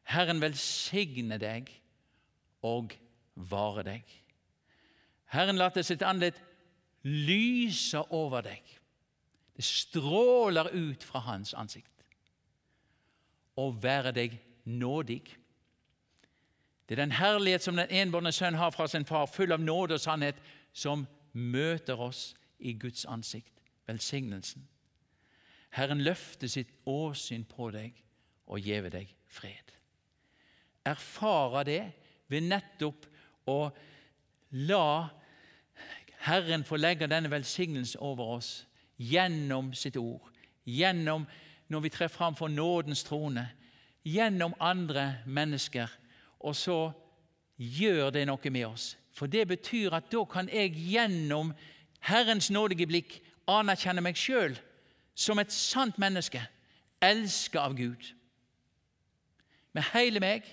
[0.06, 1.68] Herren velsigne deg
[2.64, 2.94] og
[3.36, 4.16] vare deg.
[5.34, 6.38] Herren later sitt andlet
[7.04, 8.62] lyse over deg.
[9.56, 11.92] Det stråler ut fra hans ansikt.
[13.60, 15.38] Og være deg nådig.
[16.90, 19.98] Det er den herlighet som den enbårne sønn har fra sin far, full av nåde
[19.98, 20.36] og sannhet,
[20.74, 24.68] som møter oss i Guds ansikt, velsignelsen.
[25.70, 27.98] Herren løfter sitt åsyn på deg
[28.48, 29.74] og gjeve deg fred.
[30.86, 31.82] Erfare det
[32.32, 33.08] ved nettopp
[33.50, 33.60] å
[34.66, 35.10] la
[36.26, 38.52] Herren få legge denne velsignelsen over oss
[38.98, 40.24] gjennom sitt ord,
[40.64, 41.28] gjennom
[41.68, 43.50] når vi trer fram for nådens trone,
[44.06, 45.88] gjennom andre mennesker,
[46.40, 46.92] og så
[47.58, 48.94] gjør det noe med oss.
[49.16, 51.54] For det betyr at da kan jeg gjennom
[52.06, 53.18] Herrens nådige blikk
[53.50, 54.58] anerkjenne meg sjøl
[55.16, 56.42] som et sant menneske,
[57.02, 58.12] elska av Gud.
[59.74, 60.46] Med hele meg,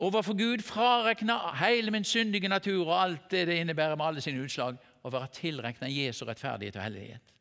[0.00, 4.42] overfor Gud, frarekna hele min syndige natur og alt det det innebærer med alle sine
[4.42, 7.34] utslag, og være tilrekna Jesu rettferdighet og hellighet.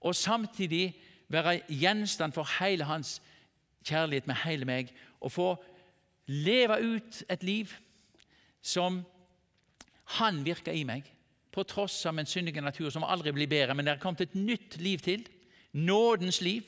[0.00, 0.96] Og samtidig
[1.28, 3.18] være gjenstand for hele hans
[3.84, 5.48] kjærlighet med hele meg, og få
[6.26, 7.72] leve ut et liv
[8.62, 9.04] som
[10.18, 11.04] Han virker i meg,
[11.52, 13.74] på tross av min syndige natur, som aldri blir bedre.
[13.74, 15.26] Men det er kommet et nytt liv til.
[15.72, 16.62] Nådens liv.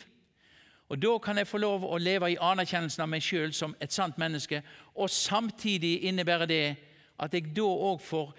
[0.89, 3.93] Og Da kan jeg få lov å leve i anerkjennelsen av meg sjøl som et
[3.93, 4.63] sant menneske,
[4.95, 6.77] og samtidig innebærer det
[7.19, 8.35] at jeg da òg får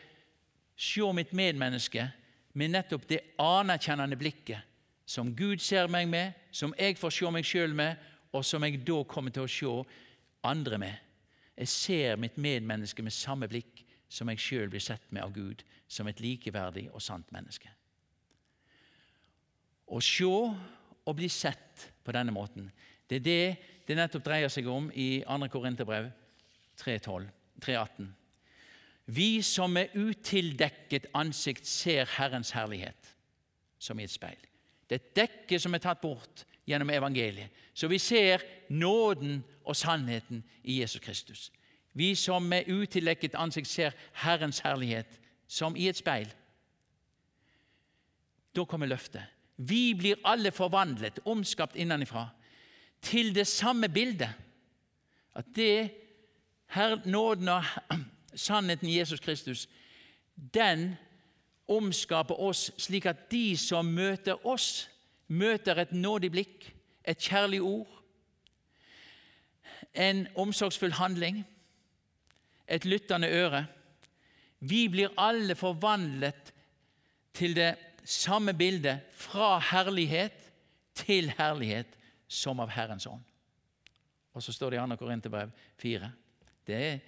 [0.78, 2.12] se mitt medmenneske
[2.54, 4.60] med nettopp det anerkjennende blikket
[5.06, 7.96] som Gud ser meg med, som jeg får se meg sjøl med,
[8.32, 9.72] og som jeg da kommer til å se
[10.48, 10.94] andre med.
[11.58, 15.64] Jeg ser mitt medmenneske med samme blikk som jeg sjøl blir sett med av Gud,
[15.88, 17.70] som et likeverdig og sant menneske.
[19.92, 22.70] Å se og bli sett på denne måten,
[23.10, 23.44] det er det
[23.88, 25.48] det nettopp dreier seg om i 2.
[25.52, 26.06] Korinterbrev
[26.80, 28.06] 3.18.
[29.12, 33.10] Vi som med utildekket ansikt ser Herrens herlighet
[33.82, 34.40] som i et speil.
[34.88, 37.52] Det er et dekke som er tatt bort gjennom evangeliet.
[37.74, 41.52] Så vi ser nåden og sannheten i Jesus Kristus.
[41.94, 46.30] Vi som med utildekket ansikt ser Herrens herlighet som i et speil.
[48.56, 49.24] Da kommer løftet.
[49.58, 52.30] Vi blir alle forvandlet, omskapt innenfra,
[53.02, 54.30] til det samme bildet.
[55.36, 55.92] At det
[56.68, 57.64] her, nåden og
[58.36, 59.70] sannheten i Jesus Kristus,
[60.54, 60.96] den
[61.68, 64.90] omskaper oss slik at de som møter oss,
[65.32, 66.68] møter et nådig blikk,
[67.08, 67.90] et kjærlig ord,
[69.96, 71.42] en omsorgsfull handling,
[72.68, 73.66] et lyttende øre.
[74.60, 76.54] Vi blir alle forvandlet
[77.34, 77.74] til det
[78.04, 80.38] samme bildet, fra herlighet
[80.96, 83.24] til herlighet, som av Herrens ånd.
[84.34, 84.96] Og så står det i 2.
[84.96, 85.52] Korinterbrev
[85.82, 86.12] 4.
[86.68, 87.00] Det er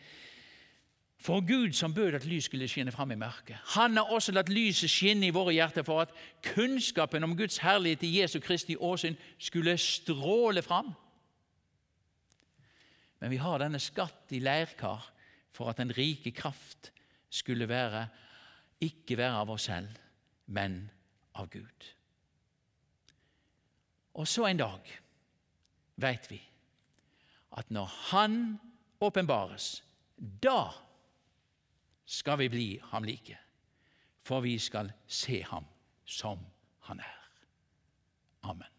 [1.23, 3.55] for Gud som bød at lys skulle skinne fram i mørket.
[3.77, 6.11] Han har også latt lyset skinne i våre hjerter for at
[6.43, 10.91] kunnskapen om Guds herlighet i Jesu Kristi åsyn skulle stråle fram.
[13.23, 15.07] Men vi har denne skatt i leirkar
[15.55, 16.91] for at den rike kraft
[17.31, 18.07] skulle være,
[18.83, 19.95] ikke være av oss selv,
[20.51, 20.89] men
[21.39, 21.89] av Gud.
[24.19, 24.95] Og så en dag
[26.03, 26.43] veit vi
[27.55, 28.59] at når Han
[28.99, 29.83] åpenbares,
[30.19, 30.73] da
[32.13, 33.37] skal vi bli ham like,
[34.25, 35.65] for vi skal se ham
[36.05, 36.37] som
[36.79, 37.19] han er.
[38.43, 38.69] Amen.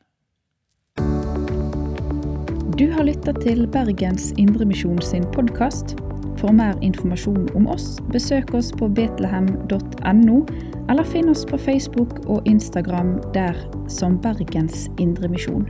[2.78, 5.96] Du har lytta til Bergens Indremisjon sin podkast.
[6.38, 10.38] For mer informasjon om oss, besøk oss på betlehem.no,
[10.90, 13.58] eller finn oss på Facebook og Instagram der
[13.88, 15.66] som Bergens Indremisjon.